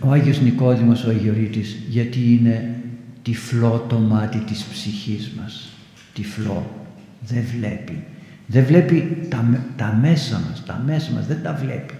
ο 0.00 0.10
Άγιος 0.10 0.40
Νικόδημος 0.40 1.04
ο 1.04 1.10
Αγιορείτης, 1.10 1.76
γιατί 1.88 2.32
είναι 2.32 2.74
τυφλό 3.22 3.86
το 3.88 3.98
μάτι 3.98 4.38
της 4.38 4.64
ψυχής 4.64 5.30
μας. 5.40 5.68
Τυφλό. 6.14 6.86
Δεν 7.20 7.44
βλέπει. 7.56 8.04
Δεν 8.46 8.64
βλέπει 8.64 9.26
τα, 9.28 9.64
τα 9.76 9.98
μέσα 10.00 10.42
μας, 10.48 10.64
τα 10.66 10.82
μέσα 10.86 11.12
μας 11.12 11.26
δεν 11.26 11.42
τα 11.42 11.54
βλέπει. 11.54 11.94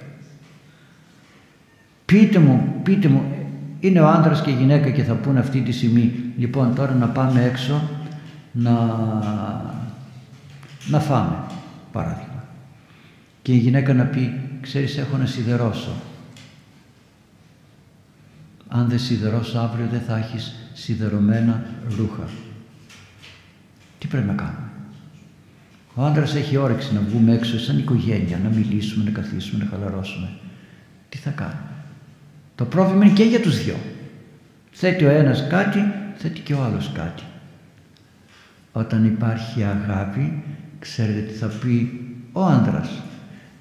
Πείτε 2.05 2.39
μου, 2.39 2.75
πείτε 2.83 3.09
μου, 3.09 3.23
είναι 3.81 4.01
ο 4.01 4.09
άντρας 4.09 4.43
και 4.43 4.51
η 4.51 4.55
γυναίκα 4.55 4.91
και 4.91 5.03
θα 5.03 5.15
πούνε 5.15 5.39
αυτή 5.39 5.61
τη 5.61 5.73
στιγμή, 5.73 6.13
λοιπόν 6.39 6.75
τώρα 6.75 6.95
να 6.95 7.07
πάμε 7.07 7.45
έξω 7.45 7.83
να, 8.53 8.71
να 10.87 11.01
φάμε, 11.01 11.37
παράδειγμα. 11.93 12.45
Και 13.43 13.53
η 13.53 13.57
γυναίκα 13.57 13.95
να 13.95 14.05
πει, 14.05 14.41
ξέρεις 14.61 14.99
έχω 14.99 15.17
να 15.17 15.27
σιδερώσω. 15.27 15.93
Αν 18.69 18.89
δεν 18.89 18.99
σιδερώσω 18.99 19.59
αύριο 19.59 19.87
δεν 19.91 20.01
θα 20.01 20.17
έχεις 20.17 20.55
σιδερωμένα 20.73 21.65
ρούχα. 21.97 22.29
Τι 23.99 24.07
πρέπει 24.07 24.27
να 24.27 24.35
κάνουμε; 24.35 24.71
Ο 25.95 26.05
άντρας 26.05 26.35
έχει 26.35 26.57
όρεξη 26.57 26.95
να 26.95 27.01
βγούμε 27.01 27.33
έξω 27.35 27.59
σαν 27.59 27.79
οικογένεια, 27.79 28.39
να 28.39 28.49
μιλήσουμε, 28.49 29.05
να 29.05 29.11
καθίσουμε, 29.11 29.65
να 29.65 29.71
χαλαρώσουμε. 29.71 30.29
Τι 31.09 31.19
θα 31.19 31.31
κάνουμε; 31.31 31.71
Το 32.55 32.65
πρόβλημα 32.65 33.05
είναι 33.05 33.15
και 33.15 33.25
για 33.25 33.41
τους 33.41 33.65
δυο. 33.65 33.77
Θέτει 34.71 35.05
ο 35.05 35.11
ένας 35.11 35.47
κάτι, 35.47 35.93
θέτει 36.17 36.41
και 36.41 36.55
ο 36.55 36.63
άλλος 36.63 36.91
κάτι. 36.95 37.23
Όταν 38.73 39.05
υπάρχει 39.05 39.63
αγάπη, 39.63 40.43
ξέρετε 40.81 41.21
τι 41.21 41.33
θα 41.33 41.47
πει 41.47 42.01
ο 42.33 42.45
άντρας. 42.45 43.03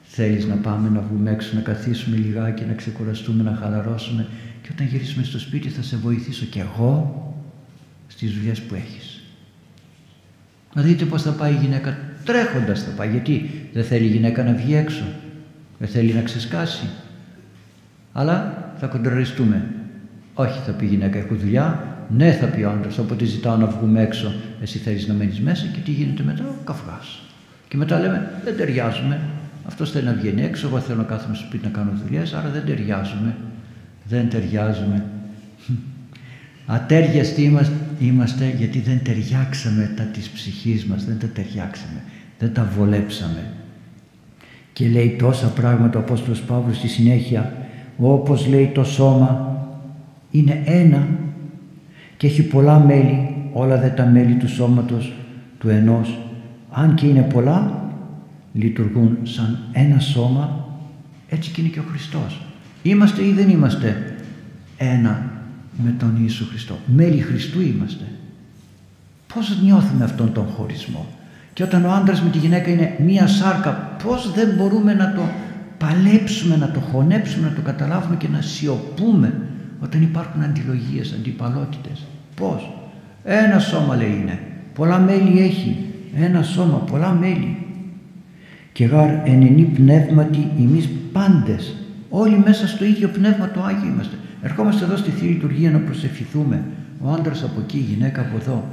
Θέλεις 0.04 0.46
να 0.46 0.56
πάμε 0.56 0.90
να 0.90 1.02
βγούμε 1.02 1.32
έξω, 1.32 1.56
να 1.56 1.62
καθίσουμε 1.62 2.18
λιγάκι, 2.18 2.66
να 2.66 2.74
ξεκουραστούμε, 2.74 3.44
να 3.44 3.56
χαλαρώσουμε 3.56 4.28
και 4.62 4.70
όταν 4.72 4.88
γυρίσουμε 4.88 5.24
στο 5.24 5.40
σπίτι 5.40 5.70
θα 5.70 5.82
σε 5.82 5.98
βοηθήσω 5.98 6.46
και 6.46 6.60
εγώ 6.60 7.24
στις 8.08 8.32
δουλειές 8.32 8.62
που 8.62 8.76
έχεις. 8.76 9.24
Να 10.74 10.82
δείτε 10.82 11.06
πώς 11.06 11.22
θα 11.22 11.32
πάει 11.32 11.54
η 11.54 11.58
γυναίκα 11.62 11.98
τρέχοντας 12.24 12.84
θα 12.84 12.92
πάει. 12.92 13.10
Γιατί 13.10 13.50
δεν 13.74 13.84
θέλει 13.84 14.06
η 14.06 14.10
γυναίκα 14.10 14.44
να 14.44 14.54
βγει 14.54 14.76
έξω. 14.76 15.04
Δεν 15.78 15.88
θέλει 15.88 16.14
να 16.14 16.22
ξεσκάσει. 16.22 16.90
Αλλά 18.14 18.74
θα 18.80 18.88
κοντραριστούμε. 18.88 19.79
Όχι 20.34 20.60
θα 20.66 20.72
πει 20.72 20.86
η 20.86 20.88
γυναίκα 20.88 21.18
έχω 21.18 21.36
δουλειά. 21.36 21.84
Ναι 22.10 22.32
θα 22.32 22.46
πει 22.46 22.62
ο 22.64 22.70
άντρας 22.70 22.98
όποτε 22.98 23.26
ζητάω 23.26 23.56
να 23.56 23.66
βγούμε 23.66 24.02
έξω 24.02 24.34
εσύ 24.62 24.78
θέλεις 24.78 25.08
να 25.08 25.14
μένεις 25.14 25.40
μέσα 25.40 25.66
και 25.66 25.80
τι 25.80 25.92
γίνεται 25.92 26.24
μετά 26.24 26.44
ο 26.44 26.64
καυγάς. 26.64 27.22
Και 27.68 27.78
μετά 27.78 28.00
λέμε 28.00 28.42
δεν 28.44 28.58
ταιριάζουμε. 28.58 29.20
Αυτό 29.68 29.86
θέλει 29.86 30.06
να 30.06 30.14
βγαίνει 30.14 30.42
έξω, 30.42 30.68
εγώ 30.68 30.80
θέλω 30.80 30.98
να 30.98 31.04
κάθομαι 31.04 31.36
στο 31.36 31.46
σπίτι 31.46 31.66
να 31.66 31.72
κάνω 31.72 31.92
δουλειές, 32.04 32.34
άρα 32.34 32.50
δεν 32.50 32.66
ταιριάζουμε. 32.66 33.36
Δεν 34.04 34.30
ταιριάζουμε. 34.30 35.06
Ατέριαστοι 36.66 37.44
είμαστε, 37.44 37.76
είμαστε 38.00 38.54
γιατί 38.58 38.80
δεν 38.80 39.04
ταιριάξαμε 39.04 39.94
τα 39.96 40.04
της 40.04 40.30
ψυχής 40.30 40.86
μας, 40.86 41.06
δεν 41.06 41.20
τα 41.20 41.28
ταιριάξαμε, 41.28 42.04
δεν 42.40 42.54
τα 42.54 42.72
βολέψαμε. 42.78 43.44
Και 44.74 44.88
λέει 44.88 45.16
τόσα 45.20 45.48
πράγματα 45.48 46.00
ο 46.00 46.02
Απόστολος 46.02 46.42
Παύλος 46.42 46.78
στη 46.78 46.88
συνέχεια, 46.88 47.54
όπως 47.98 48.48
λέει 48.48 48.72
το 48.74 48.84
σώμα 48.84 49.49
είναι 50.32 50.62
ένα 50.66 51.08
και 52.18 52.28
έχει 52.28 52.44
πολλά 52.44 52.80
μέλη, 52.80 53.36
όλα 53.54 53.78
δε 53.78 53.88
τα 53.88 54.06
μέλη 54.06 54.34
του 54.34 54.50
σώματος 54.50 55.14
του 55.60 55.70
ενός, 55.70 56.20
αν 56.72 56.96
και 56.96 57.06
είναι 57.06 57.22
πολλά, 57.22 57.84
λειτουργούν 58.54 59.18
σαν 59.24 59.60
ένα 59.72 60.00
σώμα, 60.00 60.68
έτσι 61.30 61.52
και 61.52 61.62
είναι 61.62 61.70
και 61.70 61.80
ο 61.80 61.84
Χριστός. 61.90 62.42
Είμαστε 62.84 63.26
ή 63.26 63.32
δεν 63.32 63.50
είμαστε 63.50 64.16
ένα 64.78 65.32
με 65.84 65.96
τον 66.00 66.18
Ιησού 66.20 66.48
Χριστό. 66.48 66.78
Μέλη 66.86 67.22
Χριστού 67.22 67.62
είμαστε. 67.62 68.04
Πώς 69.34 69.62
νιώθουμε 69.64 70.04
αυτόν 70.04 70.34
τον 70.34 70.46
χωρισμό; 70.46 71.08
Και 71.54 71.64
όταν 71.64 71.86
ο 71.86 71.92
άντρας 71.92 72.22
με 72.22 72.30
τη 72.30 72.38
γυναίκα 72.38 72.72
είναι 72.72 72.96
μία 73.06 73.28
σάρκα, 73.28 73.98
πώς 74.04 74.34
δεν 74.34 74.50
μπορούμε 74.58 74.94
να 74.94 75.14
το 75.14 75.22
παλέψουμε, 75.78 76.56
να 76.56 76.72
το 76.72 76.80
χωνέψουμε, 76.80 77.48
να 77.48 77.54
το 77.54 77.62
καταλάβουμε 77.62 78.16
και 78.16 78.28
να 78.28 78.42
σιωπούμε 78.42 79.34
όταν 79.80 80.02
υπάρχουν 80.02 80.42
αντιλογίες, 80.42 81.14
αντιπαλότητες. 81.14 82.06
Πώς; 82.36 82.70
Ένα 83.24 83.60
σώμα 83.60 83.96
λέει 83.96 84.18
είναι. 84.22 84.40
Πολλά 84.74 85.00
μέλη 85.00 85.40
έχει. 85.40 85.78
Ένα 86.16 86.44
σώμα, 86.44 86.78
πολλά 86.78 87.12
μέλη. 87.12 87.58
Και 88.72 88.86
γάρ 88.86 89.10
ενενή 89.10 89.64
πνεύματι 89.64 90.48
εμείς 90.60 90.90
πάντες. 91.12 91.76
Όλοι 92.10 92.38
μέσα 92.46 92.68
στο 92.68 92.86
ίδιο 92.86 93.08
πνεύμα 93.08 93.52
το 93.52 93.64
Άγιο 93.64 93.90
είμαστε. 93.92 94.16
Ερχόμαστε 94.42 94.84
εδώ 94.86 94.98
στη 94.98 95.10
Θεία 95.10 95.30
Λειτουργία 95.30 95.72
να 95.72 95.78
προσευχηθούμε. 95.78 96.64
Ο 97.02 97.12
άντρας 97.12 97.44
από 97.44 97.60
εκεί, 97.60 97.78
η 97.78 97.94
γυναίκα 97.94 98.22
από 98.22 98.38
εδώ. 98.38 98.68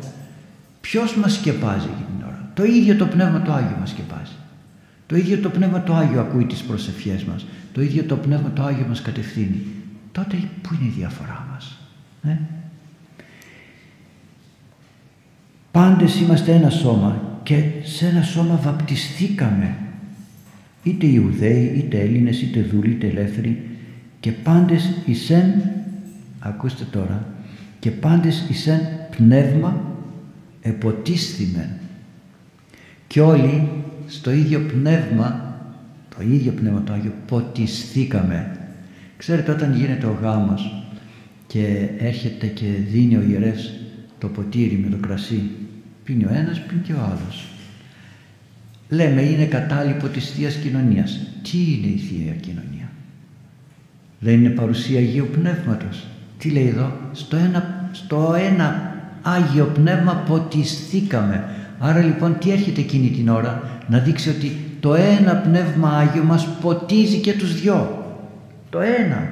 Ποιος 0.81 1.17
μας 1.17 1.33
σκεπάζει 1.33 1.87
εκείνη 1.93 2.19
την 2.19 2.27
ώρα; 2.27 2.51
Το 2.55 2.65
ίδιο 2.65 2.97
το 2.97 3.07
πνεύμα 3.07 3.43
το 3.43 3.53
Άγιο 3.53 3.77
μας 3.81 3.91
σκεπάζει. 3.91 4.33
Το 5.07 5.17
ίδιο 5.17 5.39
το 5.39 5.49
πνεύμα 5.49 5.83
το 5.83 5.95
Άγιο 5.95 6.21
ακούει 6.21 6.45
τις 6.45 6.63
προσευχές 6.63 7.25
μας. 7.25 7.47
Το 7.73 7.83
ίδιο 7.83 8.03
το 8.03 8.17
πνεύμα 8.17 8.51
το 8.55 8.63
Άγιο 8.63 8.87
μας 8.89 9.03
κατευθύνει. 9.03 9.61
Τότε 10.17 10.37
πού 10.63 10.75
είναι 10.75 10.89
η 10.89 10.95
διαφορά 10.97 11.47
μας. 11.53 11.79
Ε; 12.23 12.37
Πάντες 15.71 16.21
είμαστε 16.21 16.53
ένα 16.53 16.71
σώμα 16.71 17.41
και 17.43 17.63
σε 17.83 18.07
ένα 18.07 18.23
σώμα 18.23 18.57
βαπτιστήκαμε 18.57 19.77
είτε 20.83 21.07
Ιουδαίοι, 21.07 21.73
είτε 21.77 22.01
Έλληνες, 22.01 22.43
είτε 22.43 22.63
δούλοι, 22.63 22.91
είτε 22.91 23.07
ελεύθεροι 23.07 23.69
και 24.21 24.33
πάντες 24.33 24.91
εισέν, 25.07 25.63
ακούστε 26.39 26.85
τώρα, 26.91 27.27
και 27.79 27.91
πάντες 27.91 28.47
εισέν 28.49 28.81
πνεύμα 29.17 29.85
εποτίσθημεν 30.63 31.69
και 33.07 33.21
όλοι 33.21 33.69
στο 34.07 34.31
ίδιο 34.31 34.61
πνεύμα, 34.61 35.59
το 36.17 36.23
ίδιο 36.23 36.53
πνεύμα 36.53 36.83
το 36.83 36.93
Άγιο, 36.93 37.13
ποτιστήκαμε. 37.27 38.66
Ξέρετε 39.17 39.51
όταν 39.51 39.75
γίνεται 39.75 40.07
ο 40.07 40.19
γάμος 40.23 40.85
και 41.47 41.89
έρχεται 41.99 42.47
και 42.47 42.67
δίνει 42.91 43.17
ο 43.17 43.23
ιερεύς 43.31 43.73
το 44.19 44.29
ποτήρι 44.29 44.81
με 44.85 44.97
το 44.97 44.97
κρασί, 45.07 45.51
πίνει 46.05 46.25
ο 46.25 46.31
ένας, 46.33 46.61
πίνει 46.61 46.81
και 46.81 46.93
ο 46.93 47.01
άλλος. 47.05 47.49
λέμε 48.89 49.23
είναι 49.23 49.45
κατάλοιπο 49.45 50.07
της 50.07 50.31
Θείας 50.31 50.55
Κοινωνίας. 50.55 51.21
Τι 51.43 51.59
είναι 51.59 51.87
η 51.87 51.99
Θεία 51.99 52.33
Κοινωνία; 52.33 52.91
Δεν 54.21 54.35
είναι 54.35 54.49
παρουσία 54.49 54.99
Αγίου 54.99 55.29
Πνεύματος. 55.33 56.07
Τι 56.39 56.51
λέει 56.51 56.67
εδώ; 56.69 56.93
Στο 57.13 57.37
ένα, 57.37 57.89
στο 57.93 58.35
ένα 58.51 58.95
Άγιο 59.23 59.65
Πνεύμα 59.65 60.15
ποτιστήκαμε. 60.15 61.45
Άρα 61.79 62.01
λοιπόν 62.01 62.39
τι 62.39 62.51
έρχεται 62.51 62.81
εκείνη 62.81 63.11
την 63.11 63.29
ώρα; 63.29 63.81
Να 63.89 63.99
δείξει 63.99 64.29
ότι 64.29 64.57
το 64.81 64.95
ένα 64.95 65.35
Πνεύμα 65.37 65.91
Άγιο 65.91 66.23
μας 66.23 66.49
ποτίζει 66.61 67.17
και 67.17 67.33
τους 67.33 67.61
δυο. 67.61 68.06
Το 68.77 68.83
ένα. 68.83 69.29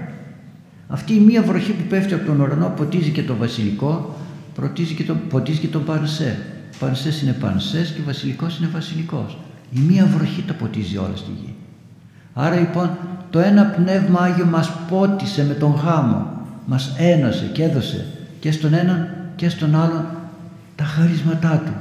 Αυτή 0.89 1.15
η 1.15 1.21
μία 1.21 1.43
βροχή 1.43 1.73
που 1.73 1.83
πέφτει 1.89 2.15
από 2.15 2.27
τον 2.27 2.41
ουρανό 2.41 2.73
ποτίζει 2.77 3.11
και 3.11 3.23
το 3.23 3.37
βασιλικό, 3.37 4.17
ποτίζει 4.55 4.95
και 4.95 5.03
τον, 5.03 5.21
ποτίζει 5.29 5.59
και 5.59 5.67
τον 5.67 5.85
Πανσέ. 5.85 6.39
Πανσές 6.79 7.23
είναι 7.23 7.33
Πανσές 7.33 7.91
και 7.91 8.01
βασιλικός 8.07 8.59
είναι 8.59 8.69
βασιλικός. 8.73 9.39
Η 9.71 9.81
μία 9.81 10.07
βροχή 10.07 10.43
τα 10.43 10.53
ποτίζει 10.55 10.97
όλα 10.97 11.17
στη 11.17 11.31
γη. 11.31 11.55
Άρα 12.35 12.55
λοιπόν 12.55 12.91
το 13.31 13.39
ένα 13.39 13.65
Πνεύμα 13.65 14.21
Άγιο 14.21 14.45
μας 14.45 14.73
πότισε 14.89 15.45
με 15.45 15.55
τον 15.55 15.71
γάμο, 15.71 16.27
μας 16.67 16.95
ένωσε 16.99 17.51
και 17.53 17.63
έδωσε 17.63 18.07
και 18.41 18.53
στον 18.53 18.75
έναν 18.75 19.09
και 19.37 19.49
στον 19.49 19.75
άλλον 19.75 20.05
τα 20.77 20.85
χαρίσματά 20.85 21.63
του. 21.67 21.73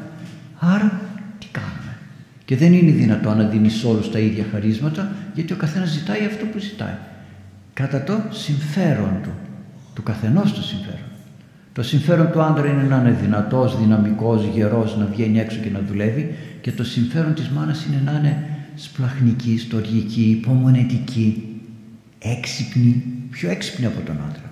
Άρα 0.60 1.02
τι 1.40 1.48
κάνουμε; 1.52 1.98
Και 2.46 2.58
δεν 2.58 2.74
είναι 2.74 2.92
δυνατό 2.92 3.34
να 3.34 3.44
δίνεις 3.44 3.84
όλους 3.84 4.12
τα 4.12 4.20
ίδια 4.20 4.46
χαρίσματα 4.52 5.12
γιατί 5.34 5.54
ο 5.54 5.56
καθένας 5.56 5.90
ζητάει 5.90 6.26
αυτό 6.26 6.46
που 6.46 6.58
ζητάει. 6.60 6.96
Κατά 7.74 8.04
το 8.04 8.22
συμφέρον 8.30 9.20
του. 9.24 9.30
Του 9.94 10.04
καθενός 10.04 10.54
το 10.54 10.62
συμφέρον. 10.62 11.00
Το 11.74 11.84
συμφέρον 11.84 12.32
του 12.32 12.42
άντρα 12.42 12.68
είναι 12.68 12.84
να 12.84 12.98
είναι 12.98 13.18
δυνατός, 13.22 13.80
δυναμικός, 13.80 14.44
γερός, 14.54 14.98
να 14.98 15.06
βγαίνει 15.06 15.40
έξω 15.40 15.60
και 15.60 15.70
να 15.70 15.82
δουλεύει 15.88 16.36
και 16.62 16.72
το 16.72 16.84
συμφέρον 16.84 17.34
της 17.34 17.50
μάνας 17.50 17.86
είναι 17.86 18.02
να 18.06 18.12
είναι 18.12 18.44
σπλαχνική, 18.76 19.58
στοργική, 19.58 20.22
υπομονετική, 20.22 21.44
έξυπνη, 22.20 23.04
πιο 23.30 23.50
έξυπνη 23.50 23.86
από 23.86 24.02
τον 24.06 24.16
άντρα, 24.30 24.52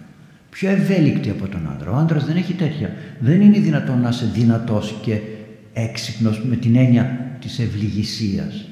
πιο 0.50 0.70
ευέλικτη 0.70 1.30
από 1.30 1.48
τον 1.48 1.70
άντρα. 1.72 1.92
Ο 1.92 1.96
άντρας 1.96 2.26
δεν 2.26 2.36
έχει 2.36 2.54
τέτοια. 2.54 2.94
Δεν 3.20 3.42
είναι 3.42 3.60
δυνατόν 3.60 4.02
να 4.02 4.10
είσαι 4.10 4.30
δυνατός 4.34 4.96
και 5.02 5.20
έξυπνος 5.74 6.46
με 6.46 6.56
την 6.56 6.76
έννοια 6.76 7.20
της 7.42 7.60
ευληγησίας. 7.60 8.66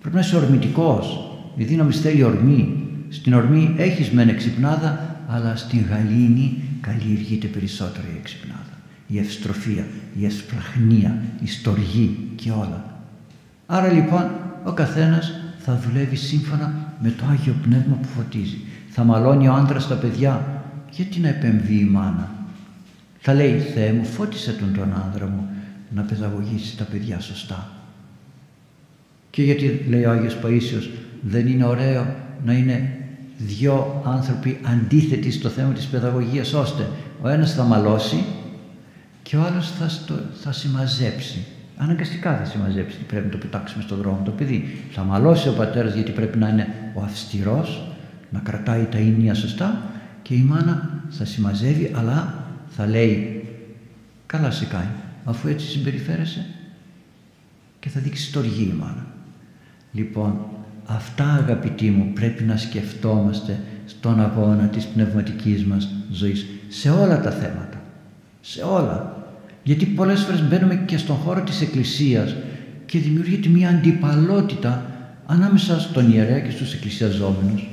Πρέπει 0.00 0.14
να 0.14 0.20
είσαι 0.20 0.36
ορμητικός. 0.36 1.36
Η 1.56 1.64
δύναμη 1.64 1.92
θέλει 1.92 2.22
ορμή. 2.22 2.81
Στην 3.12 3.34
ορμή 3.34 3.74
έχεις 3.78 4.10
μεν 4.10 4.28
εξυπνάδα, 4.28 5.16
αλλά 5.28 5.56
στην 5.56 5.84
γαλήνη 5.90 6.62
καλλιεργείται 6.80 7.46
περισσότερο 7.46 8.06
η 8.14 8.16
εξυπνάδα. 8.18 8.60
Η 9.06 9.18
ευστροφία, 9.18 9.86
η 10.18 10.24
εσπλαχνία, 10.24 11.22
η 11.42 11.46
στοργή 11.46 12.28
και 12.34 12.50
όλα. 12.50 12.84
Άρα 13.66 13.92
λοιπόν 13.92 14.30
ο 14.64 14.72
καθένας 14.72 15.32
θα 15.58 15.82
δουλεύει 15.86 16.16
σύμφωνα 16.16 16.74
με 17.02 17.10
το 17.10 17.24
Άγιο 17.30 17.54
Πνεύμα 17.62 17.94
που 18.02 18.08
φωτίζει. 18.08 18.58
Θα 18.88 19.04
μαλώνει 19.04 19.48
ο 19.48 19.52
άντρας 19.52 19.88
τα 19.88 19.94
παιδιά. 19.94 20.62
Γιατί 20.90 21.20
να 21.20 21.28
επεμβεί 21.28 21.78
η 21.78 21.84
μάνα; 21.84 22.30
Θα 23.18 23.34
λέει 23.34 23.58
Θεέ 23.58 23.92
μου 23.92 24.04
φώτισε 24.04 24.52
τον 24.52 24.74
τον 24.74 24.92
άνδρα 25.04 25.26
μου 25.26 25.48
να 25.94 26.02
παιδαγωγήσει 26.02 26.76
τα 26.76 26.84
παιδιά 26.84 27.20
σωστά. 27.20 27.68
Και 29.30 29.42
γιατί 29.42 29.84
λέει 29.88 30.04
ο 30.04 30.10
Άγιος 30.10 30.36
Παΐσιος 30.42 30.88
δεν 31.20 31.46
είναι 31.46 31.64
ωραίο 31.64 32.14
να 32.44 32.52
είναι 32.52 33.01
δυο 33.46 34.02
άνθρωποι 34.04 34.60
αντίθετοι 34.62 35.30
στο 35.30 35.48
θέμα 35.48 35.72
της 35.72 35.86
παιδαγωγίας 35.86 36.52
ώστε 36.52 36.88
ο 37.22 37.28
ένας 37.28 37.54
θα 37.54 37.62
μαλώσει 37.62 38.24
και 39.22 39.36
ο 39.36 39.42
άλλος 39.42 39.70
θα, 39.70 39.88
στο, 39.88 40.14
θα 40.42 40.52
συμμαζέψει. 40.52 41.44
Αναγκαστικά 41.76 42.36
θα 42.36 42.44
συμμαζέψει, 42.44 42.96
πρέπει 42.98 43.24
να 43.24 43.30
το 43.30 43.38
πετάξουμε 43.38 43.82
στον 43.82 43.98
δρόμο 43.98 44.20
το 44.24 44.30
παιδί. 44.30 44.78
Θα 44.90 45.02
μαλώσει 45.02 45.48
ο 45.48 45.52
πατέρας 45.52 45.94
γιατί 45.94 46.10
πρέπει 46.10 46.38
να 46.38 46.48
είναι 46.48 46.68
ο 46.94 47.02
αυστηρός, 47.02 47.82
να 48.30 48.38
κρατάει 48.38 48.84
τα 48.90 48.98
ίνια 48.98 49.34
σωστά 49.34 49.82
και 50.22 50.34
η 50.34 50.42
μάνα 50.42 51.02
θα 51.08 51.24
συμμαζεύει 51.24 51.92
αλλά 51.94 52.44
θα 52.68 52.86
λέει 52.86 53.44
καλά 54.26 54.50
σε 54.50 54.64
κάνει 54.64 54.90
αφού 55.24 55.48
έτσι 55.48 55.66
συμπεριφέρεσαι 55.66 56.46
και 57.78 57.88
θα 57.88 58.00
δείξεις 58.00 58.26
στοργή 58.26 58.62
η 58.62 58.76
μάνα. 58.78 59.06
Λοιπόν, 59.92 60.40
αυτά 60.86 61.32
αγαπητοί 61.32 61.90
μου 61.90 62.12
πρέπει 62.14 62.44
να 62.44 62.56
σκεφτόμαστε 62.56 63.60
στον 63.86 64.20
αγώνα 64.20 64.66
της 64.66 64.84
πνευματικής 64.84 65.64
μας 65.64 65.88
ζωής 66.12 66.46
σε 66.68 66.90
όλα 66.90 67.20
τα 67.20 67.30
θέματα, 67.30 67.82
σε 68.40 68.62
όλα. 68.62 69.16
Γιατί 69.62 69.84
πολλές 69.86 70.20
φορές 70.20 70.48
μπαίνουμε 70.48 70.74
και 70.74 70.96
στον 70.96 71.16
χώρο 71.16 71.42
της 71.42 71.60
Εκκλησίας 71.60 72.34
και 72.86 72.98
δημιουργείται 72.98 73.48
μια 73.48 73.68
αντιπαλότητα 73.68 74.86
ανάμεσα 75.26 75.80
στον 75.80 76.12
ιερέα 76.12 76.40
και 76.40 76.50
στους 76.50 76.74
εκκλησιαζόμενους. 76.74 77.68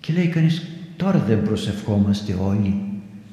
Και 0.00 0.12
λέει 0.12 0.26
κανείς 0.26 0.66
τώρα 0.96 1.18
δεν 1.18 1.42
προσευχόμαστε 1.42 2.34
όλοι. 2.34 2.82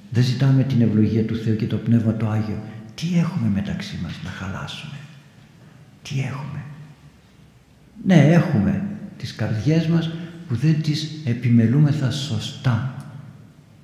Δεν 0.10 0.24
ζητάμε 0.24 0.64
την 0.64 0.82
ευλογία 0.82 1.26
του 1.26 1.36
Θεού 1.36 1.56
και 1.56 1.66
το 1.66 1.78
Πνεύμα 1.78 2.14
το 2.14 2.30
Άγιο. 2.30 2.62
Τι 2.96 3.08
έχουμε 3.18 3.50
μεταξύ 3.54 4.00
μας 4.04 4.14
να 4.24 4.30
χαλάσουμε; 4.30 4.98
Τι 6.02 6.20
έχουμε; 6.20 6.64
Ναι 8.04 8.28
έχουμε 8.32 8.84
τις 9.18 9.36
καρδιές 9.36 9.88
μας 9.88 10.10
που 10.48 10.56
δεν 10.56 10.82
τις 10.82 11.22
επιμελούμεθα 11.26 12.12
σωστά 12.12 12.96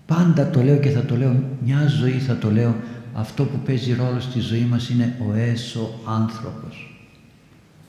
πάντα 0.05 0.49
το 0.49 0.61
λέω 0.63 0.77
και 0.77 0.89
θα 0.89 1.05
το 1.05 1.17
λέω 1.17 1.43
μια 1.65 1.87
ζωή 1.87 2.19
θα 2.19 2.37
το 2.37 2.51
λέω 2.51 2.75
αυτό 3.13 3.43
που 3.43 3.57
παίζει 3.57 3.93
ρόλο 3.93 4.19
στη 4.19 4.39
ζωή 4.39 4.67
μας 4.69 4.89
είναι 4.89 5.15
ο 5.29 5.33
έσω 5.33 5.99
άνθρωπος 6.05 6.91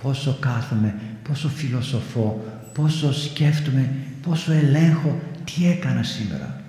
πόσο 0.03 0.37
κάθομαι, 0.41 0.95
πόσο 1.29 1.49
φιλοσοφώ, 1.49 2.45
πόσο 2.73 3.13
σκέφτομαι, 3.13 3.89
πόσο 4.23 4.53
ελέγχω 4.53 5.21
τι 5.45 5.67
έκανα 5.67 6.03
σήμερα. 6.03 6.61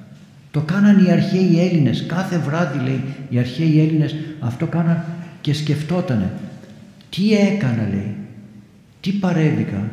Το 0.52 0.62
κάναν 0.62 1.06
οι 1.06 1.12
αρχαίοι 1.12 1.60
Έλληνες, 1.60 2.06
κάθε 2.08 2.38
βράδυ 2.38 2.80
λέει 2.80 3.04
οι 3.30 3.39
αρχαίοι 3.39 3.80
Έλληνες 3.80 4.16
αυτό 4.39 4.66
κάναν 4.66 5.04
και 5.42 5.54
σκεφτότανε. 5.54 6.32
Τι 7.10 7.34
έκανα 7.34 7.88
λέει, 7.89 8.16
τι 9.04 9.12
παρέβηκα, 9.12 9.89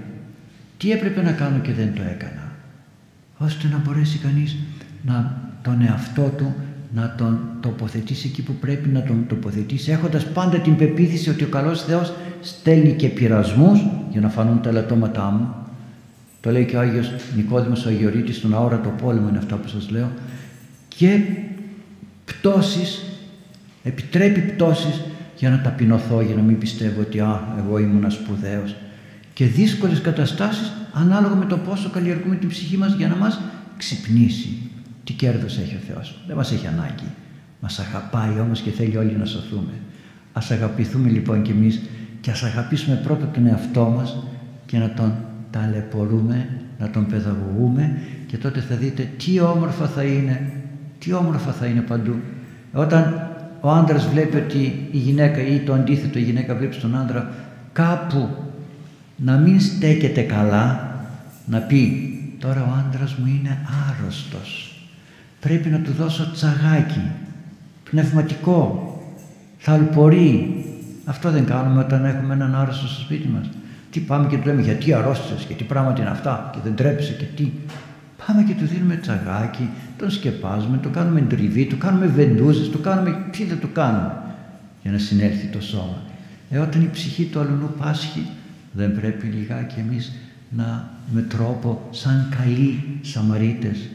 τι 0.79 0.91
έπρεπε 0.93 1.23
να 1.23 1.33
κάνω 1.33 1.59
και 1.59 1.73
δεν 1.73 1.95
το 1.95 2.03
έκανα. 2.03 2.53
Ώστε 3.39 3.69
να 3.69 3.79
μπορέσει 3.79 4.19
κανείς 4.19 4.57
να 5.03 5.41
τον 5.63 5.83
εαυτό 5.83 6.33
του 6.37 6.55
να 6.95 7.15
τον 7.19 7.41
τοποθετήσει 7.61 8.29
εκεί 8.29 8.43
που 8.43 8.53
πρέπει 8.53 8.89
να 8.89 9.03
τον 9.03 9.25
τοποθετήσει 9.29 9.91
έχοντας 9.91 10.27
πάντα 10.27 10.59
την 10.59 10.77
πεποίθηση 10.77 11.31
ότι 11.31 11.45
ο 11.45 11.49
καλός 11.49 11.83
Θεός 11.83 12.13
στέλνει 12.41 12.93
και 12.93 13.09
πειρασμούς 13.09 13.87
για 14.11 14.21
να 14.21 14.29
φανούν 14.29 14.63
τα 14.63 14.69
ελαττώματά 14.69 15.31
μου. 15.31 15.55
Το 16.41 16.51
λέει 16.51 16.65
και 16.65 16.77
ο 16.77 16.81
Άγιος 16.81 17.13
Νικόδημος 17.37 17.87
ο 17.87 17.89
Αγιορείτης 17.89 18.37
στον 18.37 18.55
αόρατο 18.55 18.89
πόλεμο 18.89 19.29
είναι 19.29 19.39
αυτό 19.39 19.57
που 19.57 19.69
σας 19.69 19.91
λέω 19.91 20.11
και 20.89 21.21
πτώσεις, 22.25 23.03
επιτρέπει 23.83 24.41
πτώσεις 24.41 25.01
για 25.37 25.51
να 25.51 25.61
ταπεινωθώ, 25.61 26.21
για 26.21 26.35
να 26.35 26.43
μην 26.43 26.59
πιστεύω 26.59 27.01
ότι 27.01 27.21
α, 27.21 27.41
εγώ 27.59 27.79
ήμουν 27.79 28.11
σπουδαίος 28.11 28.75
και 29.41 29.47
δύσκολες 29.47 30.01
καταστάσεις 30.01 30.73
ανάλογα 30.93 31.35
με 31.35 31.45
το 31.45 31.57
πόσο 31.57 31.91
καλλιεργούμε 31.91 32.37
την 32.37 32.49
ψυχή 32.49 32.77
μας 32.77 32.95
για 32.95 33.09
να 33.09 33.17
μας 33.17 33.41
ξυπνήσει. 33.77 34.49
Τι 35.05 35.13
κέρδος 35.13 35.59
έχει 35.59 35.75
ο 35.75 35.79
Θεός; 35.93 36.21
Δεν 36.27 36.37
μας 36.37 36.53
έχει 36.53 36.67
ανάγκη. 36.67 37.09
Μας 37.61 37.79
αγαπάει 37.79 38.41
όμως 38.41 38.61
και 38.61 38.71
θέλει 38.71 38.97
όλοι 38.97 39.17
να 39.19 39.25
σωθούμε. 39.25 39.73
Ας 40.33 40.51
αγαπηθούμε 40.51 41.09
λοιπόν 41.09 41.43
κι 41.43 41.51
εμείς 41.51 41.81
και 42.21 42.31
ας 42.31 42.43
αγαπήσουμε 42.43 42.97
πρώτα 42.97 43.27
τον 43.27 43.47
εαυτό 43.47 43.85
μας 43.97 44.25
και 44.67 44.79
να 44.79 44.91
τον 44.91 45.15
ταλαιπωρούμε, 45.51 46.49
να 46.79 46.91
τον 46.91 47.07
παιδαγωγούμε 47.07 47.99
και 48.27 48.37
τότε 48.37 48.61
θα 48.61 48.75
δείτε 48.75 49.09
τι 49.25 49.41
όμορφα 49.41 49.87
θα 49.87 50.03
είναι, 50.03 50.53
τι 50.99 51.13
όμορφα 51.13 51.53
θα 51.53 51.67
είναι 51.67 51.81
παντού. 51.81 52.15
Όταν 52.73 53.31
ο 53.61 53.71
άντρας 53.71 54.07
βλέπει 54.07 54.37
ότι 54.37 54.89
η 54.91 54.99
γυναίκα 54.99 55.47
ή 55.47 55.59
το 55.59 55.73
αντίθετο 55.73 56.19
η 56.19 56.23
γυναίκα 56.23 56.55
βλέπει 56.55 56.75
στον 56.75 56.97
άντρα 56.97 57.31
κάπου 57.73 58.29
να 59.25 59.37
μην 59.37 59.61
στέκεται 59.61 60.21
καλά, 60.21 60.95
να 61.47 61.59
πει 61.59 62.15
τώρα 62.39 62.63
ο 62.63 62.73
άντρας 62.79 63.15
μου 63.15 63.27
είναι 63.27 63.59
άρρωστος. 63.89 64.75
Πρέπει 65.41 65.69
να 65.69 65.79
του 65.79 65.93
δώσω 65.93 66.31
τσαγάκι, 66.33 67.11
πνευματικό, 67.91 68.95
θαλπορεί. 69.59 70.65
Αυτό 71.05 71.31
δεν 71.31 71.45
κάνουμε 71.45 71.81
όταν 71.81 72.05
έχουμε 72.05 72.35
έναν 72.35 72.55
άρρωστο 72.55 72.87
στο 72.87 73.01
σπίτι 73.01 73.29
μας. 73.29 73.51
Τι 73.91 74.01
πάμε 74.01 74.29
και 74.29 74.37
του 74.37 74.47
λέμε 74.47 74.63
γιατί 74.63 74.93
αρρώστησες 74.93 75.45
και 75.45 75.55
τι 75.55 75.65
πράγματα 75.65 76.01
είναι 76.01 76.11
αυτά 76.11 76.51
και 76.53 76.59
δεν 76.65 76.75
τρέψε 76.75 77.13
και 77.13 77.25
τι. 77.25 77.51
Πάμε 78.27 78.43
και 78.43 78.55
του 78.55 78.67
δίνουμε 78.67 78.97
τσαγάκι, 78.97 79.69
τον 79.99 80.11
σκεπάζουμε, 80.11 80.77
το 80.77 80.89
κάνουμε 80.89 81.21
τριβή, 81.21 81.65
του 81.65 81.79
κάνουμε 81.79 82.07
βεντούζες, 82.07 82.69
του 82.69 82.81
κάνουμε 82.81 83.27
τι 83.31 83.45
δεν 83.45 83.61
του 83.61 83.73
κάνουμε 83.73 84.13
για 84.83 84.93
να 84.93 84.99
συνέλθει 84.99 85.47
το 85.47 85.61
σώμα. 85.61 86.03
Ε, 86.51 86.59
όταν 86.59 86.83
η 86.83 86.89
ψυχή 86.93 87.25
του 87.25 87.41
αλουνού 87.41 87.75
πάσχει 87.79 88.27
δεν 88.73 88.95
πρέπει 89.01 89.27
λιγάκι 89.27 89.81
εμείς 89.81 90.13
να 90.51 90.91
με 91.13 91.23
τρόπο 91.23 91.89
σαν 91.91 92.35
καλοί 92.39 92.99
Σαμαρίτες 93.03 93.89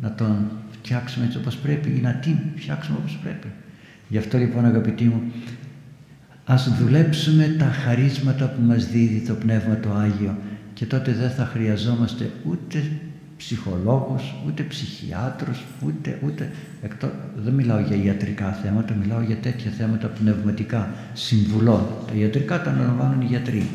να 0.00 0.12
τον 0.12 0.50
φτιάξουμε 0.70 1.24
έτσι 1.24 1.38
όπως 1.38 1.56
πρέπει 1.56 1.88
ή 1.88 2.00
να 2.00 2.12
την 2.12 2.36
φτιάξουμε 2.56 2.98
όπως 2.98 3.18
πρέπει. 3.22 3.48
Γι' 4.08 4.18
αυτό 4.18 4.38
λοιπόν 4.38 4.64
αγαπητοί 4.64 5.04
μου 5.04 5.22
Ας 6.48 6.76
δουλέψουμε 6.78 7.56
τα 7.58 7.64
χαρίσματα 7.64 8.48
που 8.48 8.62
μας 8.62 8.86
δίδει 8.86 9.26
το 9.26 9.34
Πνεύμα 9.34 9.76
το 9.76 9.92
Άγιο 9.92 10.38
και 10.74 10.86
τότε 10.86 11.12
δεν 11.12 11.30
θα 11.30 11.44
χρειαζόμαστε 11.44 12.30
ούτε 12.44 12.90
ψυχολόγους, 13.36 14.34
ούτε 14.46 14.62
ψυχιάτρους, 14.62 15.64
ούτε, 15.86 16.18
ούτε, 16.24 16.50
εκτό, 16.82 17.10
δεν 17.36 17.54
μιλάω 17.54 17.80
για 17.80 17.96
ιατρικά 18.04 18.52
θέματα, 18.52 18.94
μιλάω 18.94 19.20
για 19.20 19.36
τέτοια 19.36 19.70
θέματα 19.70 20.06
πνευματικά, 20.06 20.90
συμβουλών. 21.12 21.80
Τα 22.06 22.12
ιατρικά 22.14 22.62
τα 22.62 22.70
αναλαμβάνουν 22.70 23.20
οι 23.20 23.24
γιατροί. 23.24 23.66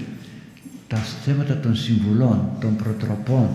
Τα 0.87 0.97
θέματα 0.97 1.57
των 1.57 1.75
συμβουλών, 1.75 2.49
των 2.61 2.75
προτροπών, 2.75 3.47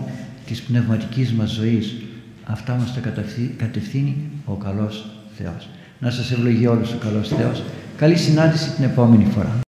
της 0.45 0.61
πνευματικής 0.61 1.33
μας 1.33 1.51
ζωής, 1.51 1.95
αυτά 2.43 2.75
μας 2.75 2.93
τα 2.93 2.99
κατευθύνει 3.57 4.29
ο 4.45 4.53
καλός 4.53 5.09
Θεός. 5.37 5.69
Να 5.99 6.11
σας 6.11 6.31
ευλογεί 6.31 6.67
όλους 6.67 6.93
ο 6.93 6.97
καλός 6.97 7.27
Θεός. 7.27 7.63
Καλή 7.97 8.15
συνάντηση 8.15 8.69
την 8.71 8.83
επόμενη 8.83 9.25
φορά. 9.25 9.59